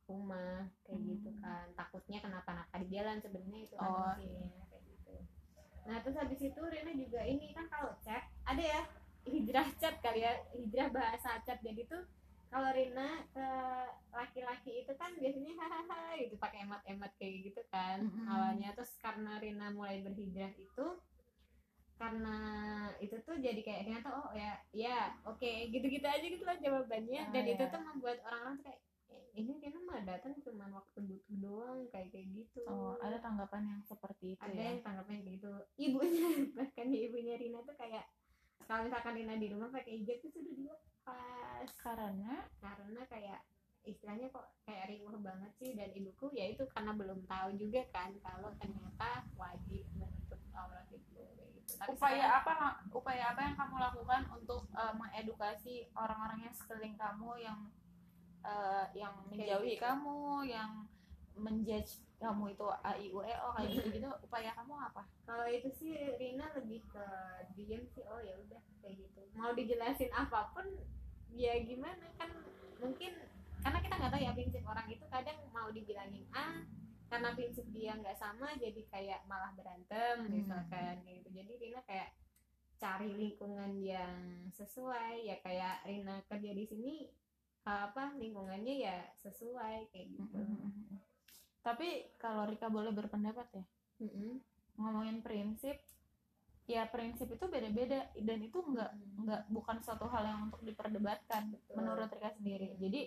rumah 0.05 0.69
kayak 0.83 1.01
Hmm. 1.01 1.09
gitu 1.11 1.31
kan 1.41 1.67
takutnya 1.73 2.19
kenapa-napa 2.21 2.77
di 2.77 2.89
jalan 2.93 3.17
sebenarnya 3.19 3.61
itu 3.63 3.75
kan 3.75 3.89
Oh. 3.89 4.13
mungkin, 4.13 4.53
kayak 4.69 4.83
gitu 4.85 5.15
nah 5.85 5.97
terus 6.01 6.17
habis 6.17 6.41
itu 6.41 6.61
Rina 6.61 6.93
juga 6.93 7.21
ini 7.23 7.53
kan 7.53 7.65
kalau 7.69 7.97
chat 8.01 8.25
ada 8.45 8.61
ya 8.61 8.83
hijrah 9.25 9.69
chat 9.75 9.97
kali 10.01 10.21
ya 10.21 10.33
hijrah 10.53 10.89
bahasa 10.91 11.41
chat 11.41 11.61
jadi 11.61 11.85
tuh 11.85 12.05
kalau 12.49 12.69
Rina 12.71 13.25
ke 13.33 13.49
laki-laki 14.11 14.85
itu 14.85 14.93
kan 14.95 15.11
biasanya 15.17 15.53
hahaha 15.57 16.15
gitu 16.21 16.37
pakai 16.37 16.63
emat-emat 16.63 17.13
kayak 17.17 17.49
gitu 17.49 17.61
kan 17.69 18.05
Mm-mm. 18.05 18.29
awalnya 18.29 18.73
terus 18.73 18.93
karena 19.01 19.41
Rina 19.41 19.73
mulai 19.73 20.01
berhijrah 20.01 20.53
itu 20.55 20.87
karena 21.95 22.37
itu 22.99 23.17
tuh 23.23 23.39
jadi 23.39 23.61
kayak 23.63 23.81
ternyata 23.87 24.09
oh 24.11 24.29
ya 24.35 24.59
ya 24.75 25.15
oke 25.25 25.71
gitu-gitu 25.71 26.05
aja 26.05 26.27
gitu 26.27 26.43
lah 26.43 26.59
jawabannya. 26.59 27.23
Ah, 27.23 27.33
dan 27.33 27.45
itu 27.47 27.63
ya. 27.63 27.71
tuh 27.71 27.81
membuat 27.81 28.19
orang-orang 28.27 28.55
tuh 28.59 28.65
kayak 28.67 28.81
"Eh, 29.15 29.27
ini 29.39 29.53
Rina 29.63 29.81
mah 29.87 30.01
datang 30.03 30.35
cuma 30.43 30.67
waktu 30.75 30.99
butuh 31.07 31.37
doang 31.39 31.81
kayak 31.95 32.11
kayak 32.11 32.27
gitu. 32.35 32.67
Oh 32.67 32.99
ada 32.99 33.23
tanggapan 33.23 33.63
yang 33.79 33.81
seperti 33.87 34.35
itu 34.35 34.43
ada 34.43 34.59
ya? 34.59 34.75
yang 34.75 34.81
tanggapnya 34.83 35.17
kayak 35.23 35.35
gitu. 35.39 35.53
Ibunya 35.79 36.29
bahkan 36.59 36.87
ibunya 36.91 37.35
Rina 37.39 37.61
tuh 37.63 37.77
kayak 37.79 38.05
kalau 38.65 38.89
misalkan 38.89 39.15
Rina 39.15 39.35
di 39.39 39.49
rumah 39.53 39.69
pakai 39.71 40.03
hijab 40.03 40.19
tuh 40.25 40.31
sudah 40.35 40.53
dilepas. 40.57 41.67
Karena? 41.79 42.49
Karena 42.59 43.03
kayak 43.07 43.41
istilahnya 43.85 44.33
kok 44.33 44.49
kayak 44.65 44.89
riuh 44.89 45.17
banget 45.21 45.53
sih 45.61 45.77
dan 45.77 45.93
ibuku 45.93 46.33
ya 46.33 46.49
itu 46.51 46.65
karena 46.73 46.93
belum 46.97 47.21
tahu 47.29 47.49
juga 47.61 47.85
kan 47.93 48.11
kalau 48.25 48.51
ternyata 48.57 49.29
wajib 49.37 49.85
menutup 49.97 50.41
aurat 50.57 50.89
itu 50.89 51.21
gitu. 51.21 51.77
Tapi 51.77 51.93
upaya 51.93 52.25
sekarang- 52.41 52.41
apa 52.41 52.55
upaya 52.93 53.25
apa 53.37 53.41
yang 53.45 53.57
kamu 53.61 53.77
lakukan 53.77 54.23
untuk 54.33 54.63
eh, 54.73 54.95
mengedukasi 54.97 55.75
orang-orang 55.93 56.49
yang 56.49 56.55
sekeliling 56.57 56.97
kamu 56.97 57.31
yang 57.45 57.59
eh, 58.45 58.85
yang 58.97 59.15
menjauhi 59.29 59.77
gitu. 59.77 59.85
kamu 59.85 60.49
yang 60.49 60.71
menjudge 61.35 62.01
kamu 62.23 62.57
itu 62.57 62.67
a 62.71 62.93
i 62.97 63.09
u 63.11 63.21
e 63.21 63.35
o 63.37 63.49
kayak 63.53 63.69
gitu 63.69 63.89
gitu 64.01 64.09
upaya 64.23 64.55
kamu 64.55 64.75
apa 64.81 65.03
kalau 65.29 65.45
itu 65.45 65.69
sih 65.77 65.93
Rina 66.17 66.47
lebih 66.57 66.81
ke 66.89 67.05
diem 67.59 67.85
sih 67.93 68.07
oh 68.09 68.23
ya 68.23 68.33
udah 68.39 68.61
kayak 68.81 69.03
gitu 69.03 69.21
mau 69.35 69.51
dijelasin 69.53 70.09
apa 70.15 70.55
pun 70.55 70.65
ya 71.35 71.59
gimana 71.67 72.07
kan 72.17 72.31
mungkin 72.79 73.13
karena 73.65 73.79
kita 73.81 73.95
nggak 73.97 74.13
tahu 74.13 74.21
ya 74.21 74.33
prinsip 74.37 74.63
orang 74.63 74.87
itu 74.93 75.05
kadang 75.09 75.39
mau 75.51 75.73
dibilangin 75.73 76.29
A 76.37 76.61
karena 77.09 77.33
prinsip 77.33 77.65
dia 77.73 77.97
nggak 77.97 78.19
sama 78.21 78.53
jadi 78.61 78.81
kayak 78.93 79.21
malah 79.25 79.57
berantem 79.57 80.25
Hmm. 80.25 80.31
misalkan 80.31 81.01
gitu 81.09 81.29
jadi 81.33 81.53
Rina 81.57 81.81
kayak 81.89 82.13
cari 82.77 83.11
lingkungan 83.17 83.81
yang 83.81 84.45
sesuai 84.53 85.25
ya 85.25 85.41
kayak 85.41 85.89
Rina 85.89 86.21
kerja 86.29 86.53
di 86.53 86.65
sini 86.69 86.97
apa 87.65 88.13
lingkungannya 88.21 88.75
ya 88.77 88.99
sesuai 89.25 89.89
kayak 89.89 90.07
gitu 90.13 90.41
tapi 91.65 92.13
kalau 92.21 92.45
Rika 92.45 92.69
boleh 92.69 92.93
berpendapat 92.93 93.49
ya 93.57 93.65
Mm-mm. 94.05 94.37
ngomongin 94.77 95.25
prinsip 95.25 95.81
ya 96.69 96.85
prinsip 96.93 97.29
itu 97.33 97.45
beda-beda 97.49 98.13
dan 98.21 98.39
itu 98.45 98.59
enggak 98.61 98.93
Mm-mm. 98.93 99.25
enggak 99.25 99.43
bukan 99.49 99.81
suatu 99.81 100.05
hal 100.13 100.29
yang 100.29 100.41
untuk 100.53 100.61
diperdebatkan 100.61 101.57
Betul. 101.57 101.73
menurut 101.81 102.09
Rika 102.13 102.37
sendiri 102.37 102.77
jadi 102.77 103.01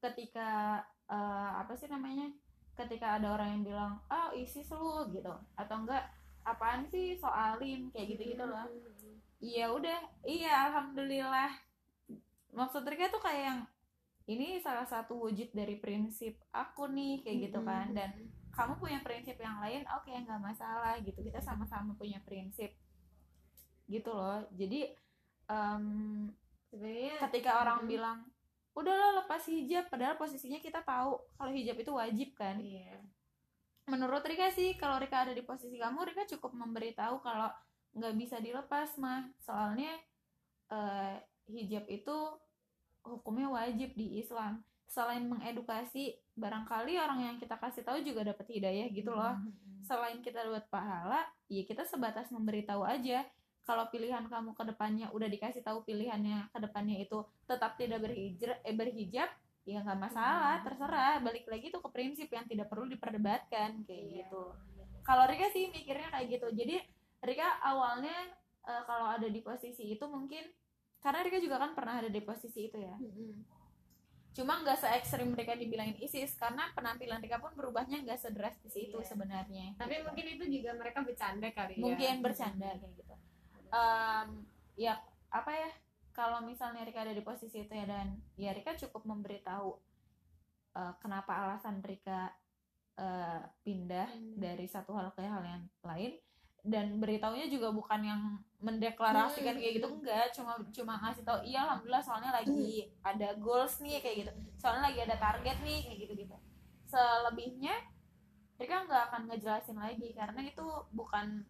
ketika 0.00 0.82
eh, 1.08 1.50
apa 1.60 1.72
sih 1.78 1.88
namanya 1.88 2.28
ketika 2.76 3.16
ada 3.16 3.32
orang 3.32 3.56
yang 3.56 3.64
bilang 3.64 3.92
ah 4.12 4.28
ISIS 4.36 4.68
lu 4.70 5.08
gitu. 5.10 5.32
Atau 5.56 5.82
enggak 5.84 6.04
apaan 6.44 6.86
sih 6.92 7.16
soalin 7.16 7.88
kayak 7.90 8.16
gitu 8.16 8.36
gitu 8.36 8.44
loh. 8.44 8.68
Iya 9.40 9.72
udah. 9.72 10.00
Iya 10.22 10.52
alhamdulillah. 10.70 11.50
Maksud 12.52 12.84
Rika 12.84 13.08
tuh 13.08 13.20
kayak 13.24 13.42
yang 13.42 13.60
ini 14.26 14.58
salah 14.58 14.84
satu 14.84 15.16
wujud 15.22 15.54
dari 15.54 15.78
prinsip 15.78 16.36
aku 16.52 16.92
nih 16.92 17.24
kayak 17.24 17.38
gitu 17.50 17.60
kan. 17.64 17.96
Dan 17.96 18.28
kamu 18.52 18.80
punya 18.80 19.00
prinsip 19.00 19.36
yang 19.40 19.60
lain 19.60 19.84
oke 19.88 20.12
nggak 20.12 20.40
masalah 20.40 21.00
gitu. 21.00 21.24
Kita 21.24 21.40
sama-sama 21.40 21.96
punya 21.96 22.20
prinsip. 22.22 22.76
Gitu 23.88 24.10
loh. 24.12 24.44
Jadi 24.52 24.92
sebenarnya 26.68 27.16
ketika 27.30 27.62
orang 27.64 27.86
bilang 27.86 28.18
udahlah 28.76 29.24
lepas 29.24 29.42
hijab. 29.48 29.88
Padahal 29.88 30.20
posisinya 30.20 30.60
kita 30.60 30.84
tahu 30.84 31.16
kalau 31.40 31.50
hijab 31.50 31.76
itu 31.80 31.92
wajib 31.96 32.28
kan? 32.36 32.60
Iya. 32.60 33.00
Menurut 33.88 34.22
Rika 34.22 34.52
sih 34.52 34.76
kalau 34.76 35.00
Rika 35.00 35.26
ada 35.26 35.32
di 35.32 35.42
posisi 35.42 35.80
kamu 35.80 36.12
Rika 36.12 36.28
cukup 36.36 36.52
memberitahu 36.52 37.24
kalau 37.24 37.48
nggak 37.96 38.14
bisa 38.20 38.36
dilepas 38.38 39.00
mah. 39.00 39.32
Soalnya 39.40 39.96
eh, 40.68 41.16
hijab 41.48 41.88
itu 41.88 42.16
hukumnya 43.02 43.48
wajib 43.48 43.96
di 43.96 44.20
Islam. 44.20 44.60
Selain 44.86 45.24
mengedukasi 45.24 46.14
barangkali 46.36 47.00
orang 47.00 47.20
yang 47.32 47.36
kita 47.40 47.56
kasih 47.58 47.82
tahu 47.82 48.04
juga 48.04 48.28
dapat 48.28 48.46
hidayah 48.52 48.86
gitu 48.92 49.10
loh. 49.10 49.34
Selain 49.86 50.20
kita 50.20 50.44
dapat 50.44 50.66
pahala 50.68 51.24
ya 51.46 51.62
kita 51.62 51.86
sebatas 51.86 52.28
memberitahu 52.34 52.82
aja 52.82 53.22
kalau 53.66 53.90
pilihan 53.90 54.22
kamu 54.24 54.54
ke 54.54 54.64
depannya 54.64 55.10
udah 55.10 55.26
dikasih 55.26 55.60
tahu 55.60 55.82
pilihannya 55.82 56.48
ke 56.48 56.58
depannya 56.60 56.96
itu 56.96 57.18
tetap 57.44 57.74
tidak 57.74 57.98
berhijrah 58.00 58.62
eh 58.62 58.70
berhijab 58.72 59.26
ya 59.66 59.82
nggak 59.82 59.98
masalah 60.00 60.56
Hmm. 60.56 60.64
terserah. 60.64 61.18
Balik 61.18 61.44
lagi 61.44 61.66
tuh 61.68 61.82
ke 61.82 61.90
prinsip 61.90 62.30
yang 62.30 62.46
tidak 62.46 62.66
perlu 62.66 62.86
diperdebatkan 62.86 63.82
kayak 63.82 64.02
Iya. 64.04 64.16
gitu. 64.22 64.42
kalau 65.02 65.22
Rika 65.22 65.46
sih 65.50 65.66
mikirnya 65.68 66.10
kayak 66.10 66.26
gitu. 66.32 66.46
Jadi 66.52 66.76
Rika 67.20 67.58
awalnya 67.60 68.14
eh, 68.62 68.82
kalau 68.82 69.06
ada 69.08 69.26
di 69.26 69.38
posisi 69.40 69.86
itu 69.88 70.02
mungkin 70.06 70.42
karena 70.98 71.22
Rika 71.22 71.38
juga 71.38 71.58
kan 71.58 71.70
pernah 71.72 71.98
ada 71.98 72.08
di 72.08 72.18
posisi 72.20 72.66
itu 72.66 72.78
ya. 72.78 72.94
Cuma 74.32 74.60
nggak 74.60 74.76
se 74.76 74.88
ekstrim 74.92 75.32
Rika 75.32 75.54
dibilangin 75.54 75.96
ISIS 75.98 76.34
karena 76.34 76.68
penampilan 76.70 77.18
Rika 77.18 77.38
pun 77.38 77.50
berubahnya 77.52 78.02
nggak 78.02 78.18
sedrastis 78.20 78.74
itu 78.76 78.94
Iya. 78.94 79.06
sebenarnya 79.06 79.66
tapi 79.74 80.02
mungkin 80.02 80.26
itu 80.28 80.44
juga 80.52 80.74
mereka 80.74 81.00
bercanda 81.00 81.48
kali 81.48 81.74
ya. 81.74 81.82
Mungkin 81.82 82.14
bercanda 82.20 82.68
kayak 82.72 82.94
gitu 82.94 83.14
Em, 83.76 84.28
ya 84.74 84.96
apa 85.28 85.52
ya 85.52 85.68
kalau 86.10 86.40
misalnya 86.40 86.80
Rika 86.80 87.04
ada 87.04 87.12
di 87.12 87.20
posisi 87.20 87.60
itu 87.60 87.72
ya 87.72 87.84
dan 87.84 88.08
ya 88.34 88.50
Rika 88.50 88.72
cukup 88.78 89.04
memberitahu 89.04 89.76
eh, 90.72 90.92
kenapa 90.96 91.44
alasan 91.44 91.80
Rika 91.80 92.32
eh, 92.96 93.42
pindah 93.60 94.08
Hmm. 94.08 94.40
dari 94.40 94.64
satu 94.64 94.96
hal 94.96 95.12
ke 95.12 95.20
hal 95.20 95.44
yang 95.44 95.64
lain 95.82 96.16
dan 96.64 96.96
beritahunya 96.96 97.46
juga 97.46 97.68
bukan 97.70 98.00
yang 98.02 98.20
mendeklarasikan 98.58 99.54
Hmm. 99.54 99.60
kayak 99.60 99.74
gitu 99.76 99.88
enggak 99.92 100.26
cuma 100.32 100.52
cuma 100.72 100.92
ngasih 100.98 101.22
tahu 101.22 101.38
iya 101.44 101.62
alhamdulillah 101.62 102.00
soalnya 102.00 102.32
lagi 102.32 102.88
ada 103.02 103.36
goals 103.36 103.78
nih 103.78 104.00
kayak 104.00 104.16
gitu 104.24 104.32
soalnya 104.56 104.88
lagi 104.88 105.00
ada 105.04 105.16
target 105.16 105.56
nih 105.60 105.78
kayak 105.84 105.98
gitu 106.00 106.12
gitu 106.24 106.36
selebihnya 106.86 107.76
Rika 108.56 108.88
nggak 108.88 109.02
akan 109.12 109.22
ngejelasin 109.28 109.76
lagi 109.76 110.08
karena 110.10 110.40
itu 110.40 110.64
bukan 110.90 111.44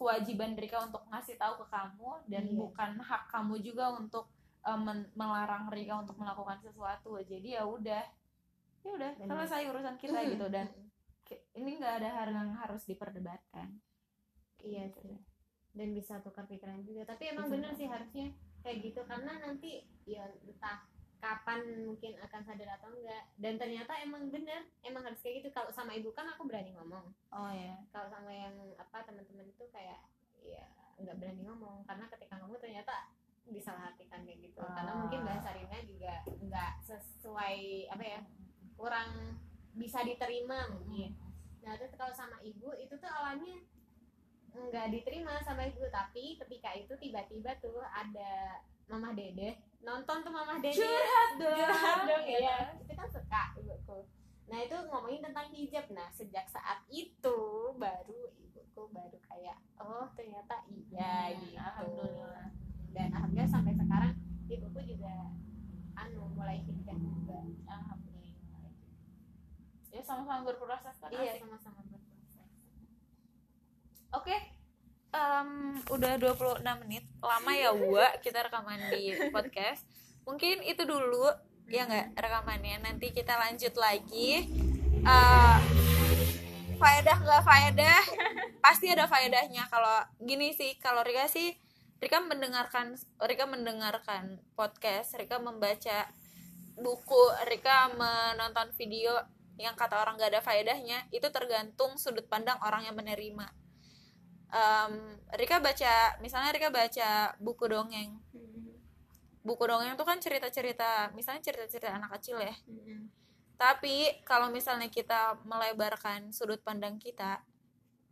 kewajiban 0.00 0.56
Rika 0.56 0.80
untuk 0.80 1.04
ngasih 1.06 1.36
tahu 1.36 1.60
ke 1.60 1.66
kamu 1.68 2.10
dan 2.24 2.44
Iya. 2.46 2.56
bukan 2.56 2.90
hak 2.98 3.28
kamu 3.28 3.60
juga 3.60 3.92
untuk 3.92 4.32
men- 4.64 5.12
melarang 5.12 5.68
Rika 5.68 6.00
untuk 6.00 6.16
melakukan 6.16 6.56
sesuatu. 6.58 7.20
Jadi 7.20 7.52
ya 7.52 7.64
udah 7.64 8.00
ya 8.80 8.90
udah 8.90 9.10
selesai 9.20 9.68
urusan 9.68 9.96
kita 9.96 10.24
gitu 10.26 10.48
dan 10.48 10.72
ini 11.52 11.76
nggak 11.76 12.00
ada 12.00 12.08
hal 12.16 12.28
yang 12.30 12.50
harus 12.54 12.82
diperdebatkan. 12.84 13.76
Iya 14.58 14.88
Gitu. 14.88 15.00
sih. 15.04 15.16
Dan 15.70 15.92
bisa 15.92 16.18
tukar 16.18 16.44
pikiran 16.44 16.80
juga. 16.80 17.04
Tapi 17.06 17.30
emang 17.30 17.46
bener 17.46 17.70
sih 17.70 17.86
harusnya 17.86 18.32
kayak 18.60 18.80
gitu. 18.82 19.00
Karena 19.04 19.36
nanti 19.38 19.80
ya 20.04 20.24
entah 20.42 20.82
kapan 21.16 21.60
mungkin 21.84 22.16
akan 22.18 22.40
sadar 22.42 22.74
atau 22.74 22.90
enggak. 22.90 23.24
Dan 23.36 23.54
ternyata 23.54 23.92
emang 24.00 24.26
bener 24.28 24.64
emang 24.80 25.04
harus 25.04 25.20
kayak 25.20 25.40
gitu. 25.40 25.48
Kalau 25.52 25.70
sama 25.70 25.92
ibu 25.92 26.10
kan 26.10 26.26
aku 26.26 26.44
berani 26.44 26.72
ngomong. 26.74 27.06
Oh 27.30 27.52
ya 27.52 27.78
kalau 27.88 28.08
sama 28.08 28.28
yang 28.28 28.52
apa 28.74 29.04
teman-teman 29.04 29.46
itu 29.46 29.64
kayak 29.70 29.86
ya 29.86 29.89
nggak 31.00 31.16
berani 31.16 31.42
ngomong 31.42 31.82
karena 31.84 32.04
ketika 32.08 32.34
ngomong 32.38 32.58
ternyata 32.58 33.08
disalahartikan 33.44 34.22
kayak 34.22 34.40
gitu. 34.42 34.60
Karena 34.60 34.92
Ah. 34.92 34.98
mungkin 35.00 35.20
bahasa 35.22 35.50
Rina 35.50 35.78
juga 35.82 36.14
nggak 36.22 36.72
sesuai 36.80 37.56
apa 37.88 38.04
ya 38.04 38.20
kurang 38.74 39.36
bisa 39.72 40.00
diterima 40.00 40.70
mungkin. 40.70 41.16
Nah 41.60 41.74
terus 41.74 41.92
kalau 41.92 42.12
sama 42.12 42.38
ibu 42.40 42.70
itu 42.74 42.94
tuh 42.94 43.10
awalnya 43.10 43.58
nggak 44.50 44.86
diterima 44.90 45.38
sama 45.40 45.66
ibu. 45.66 45.82
Tapi 45.88 46.38
ketika 46.38 46.70
itu 46.72 46.92
tiba-tiba 46.94 47.50
tuh 47.58 47.82
ada 47.82 48.62
mamah 48.86 49.12
dede. 49.12 49.58
Nonton 49.80 50.20
tuh 50.20 50.30
mamah 50.30 50.58
dede. 50.58 50.78
Curhat 50.78 51.30
dong. 51.36 51.56
Curhat 51.56 51.98
dong 52.06 52.24
ya 52.24 52.38
Iya. 52.38 52.56
itu 52.76 52.92
kan 52.92 53.08
suka 53.08 53.42
ibuku 53.56 53.98
nah 54.50 54.58
itu 54.58 54.74
ngomongin 54.90 55.22
tentang 55.22 55.46
hijab. 55.48 55.86
Nah 55.90 56.10
sejak 56.10 56.46
saat 56.46 56.82
itu 56.90 57.38
baru 57.72 58.20
ibuku 58.36 58.82
baru 58.90 59.14
kayak 59.22 59.56
oh 59.78 60.10
ternyata 60.12 60.66
iya 60.66 61.30
Hmm, 61.30 61.38
gitu. 61.40 61.56
alhamdulillah. 61.56 62.46
Dan 62.90 63.08
alhamdulillah 63.10 63.46
sampai 63.48 63.72
sekarang 63.72 64.14
ibuku 64.46 64.80
juga 64.84 65.14
anu 65.94 66.26
mulai 66.34 66.58
hijab 66.60 66.98
juga. 66.98 67.38
Alhamdulillah. 67.64 68.66
Ya 69.88 70.02
sama-sama 70.02 70.40
berproses 70.44 70.98
kan? 70.98 71.10
Iya 71.10 71.38
sama-sama 71.38 71.80
berproses. 71.86 72.50
Oke. 74.10 74.36
Em, 75.10 75.50
udah 75.86 76.12
26 76.18 76.62
menit. 76.86 77.02
Lama 77.18 77.50
ya, 77.50 77.74
Wa, 77.74 78.14
kita 78.18 78.46
rekaman 78.46 78.78
di 78.90 79.10
podcast. 79.34 79.82
Mungkin 80.22 80.62
itu 80.62 80.86
dulu 80.86 81.26
ya 81.70 81.86
nggak 81.86 82.18
rekamannya. 82.18 82.82
Nanti 82.82 83.14
kita 83.14 83.38
lanjut 83.38 83.74
lagi. 83.78 84.44
Eh 85.00 85.58
faedah 86.76 87.16
nggak 87.22 87.42
faedah? 87.46 88.02
Pasti 88.64 88.92
ada 88.92 89.06
faedahnya 89.06 89.70
kalau 89.70 90.04
gini 90.20 90.52
sih, 90.52 90.76
kalau 90.82 91.00
Rika 91.00 91.30
sih 91.30 91.56
Rika 92.00 92.20
mendengarkan 92.24 92.96
Rika 93.20 93.44
mendengarkan 93.44 94.40
podcast, 94.56 95.16
Rika 95.16 95.36
membaca 95.40 96.08
buku, 96.80 97.22
Rika 97.48 97.92
menonton 97.92 98.72
video 98.76 99.16
yang 99.60 99.76
kata 99.76 100.00
orang 100.00 100.16
gak 100.16 100.32
ada 100.32 100.40
faedahnya, 100.40 101.04
itu 101.12 101.28
tergantung 101.28 102.00
sudut 102.00 102.24
pandang 102.24 102.56
orang 102.64 102.88
yang 102.88 102.96
menerima 102.96 103.52
em, 104.50 104.92
Rika 105.34 105.62
baca 105.62 106.18
misalnya 106.18 106.50
Rika 106.54 106.70
baca 106.70 107.34
buku 107.38 107.64
dongeng 107.70 108.18
buku 109.40 109.62
dongeng 109.64 109.96
tuh 109.96 110.04
kan 110.04 110.20
cerita-cerita 110.20 111.12
misalnya 111.16 111.40
cerita-cerita 111.40 111.88
anak 111.96 112.12
kecil 112.20 112.40
ya. 112.40 112.52
Tapi 113.60 114.24
kalau 114.24 114.48
misalnya 114.48 114.88
kita 114.88 115.36
melebarkan 115.44 116.32
sudut 116.32 116.64
pandang 116.64 116.96
kita 116.96 117.44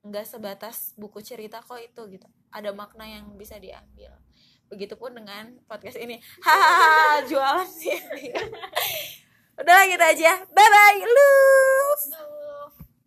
nggak 0.04 0.26
sebatas 0.28 0.92
buku 0.96 1.20
cerita 1.24 1.64
kok 1.64 1.80
itu 1.80 2.02
gitu. 2.12 2.28
Ada 2.52 2.72
makna 2.72 3.04
yang 3.04 3.32
bisa 3.36 3.56
diambil. 3.60 4.12
Begitupun 4.68 5.16
dengan 5.16 5.56
podcast 5.64 5.96
ini. 5.96 6.20
Hahaha 6.44 7.24
jualan 7.24 7.68
sih. 7.68 7.96
Udah 9.60 9.80
gitu 9.88 10.04
aja. 10.04 10.32
Bye 10.52 10.68
bye 10.68 11.00
Duh. 11.02 12.47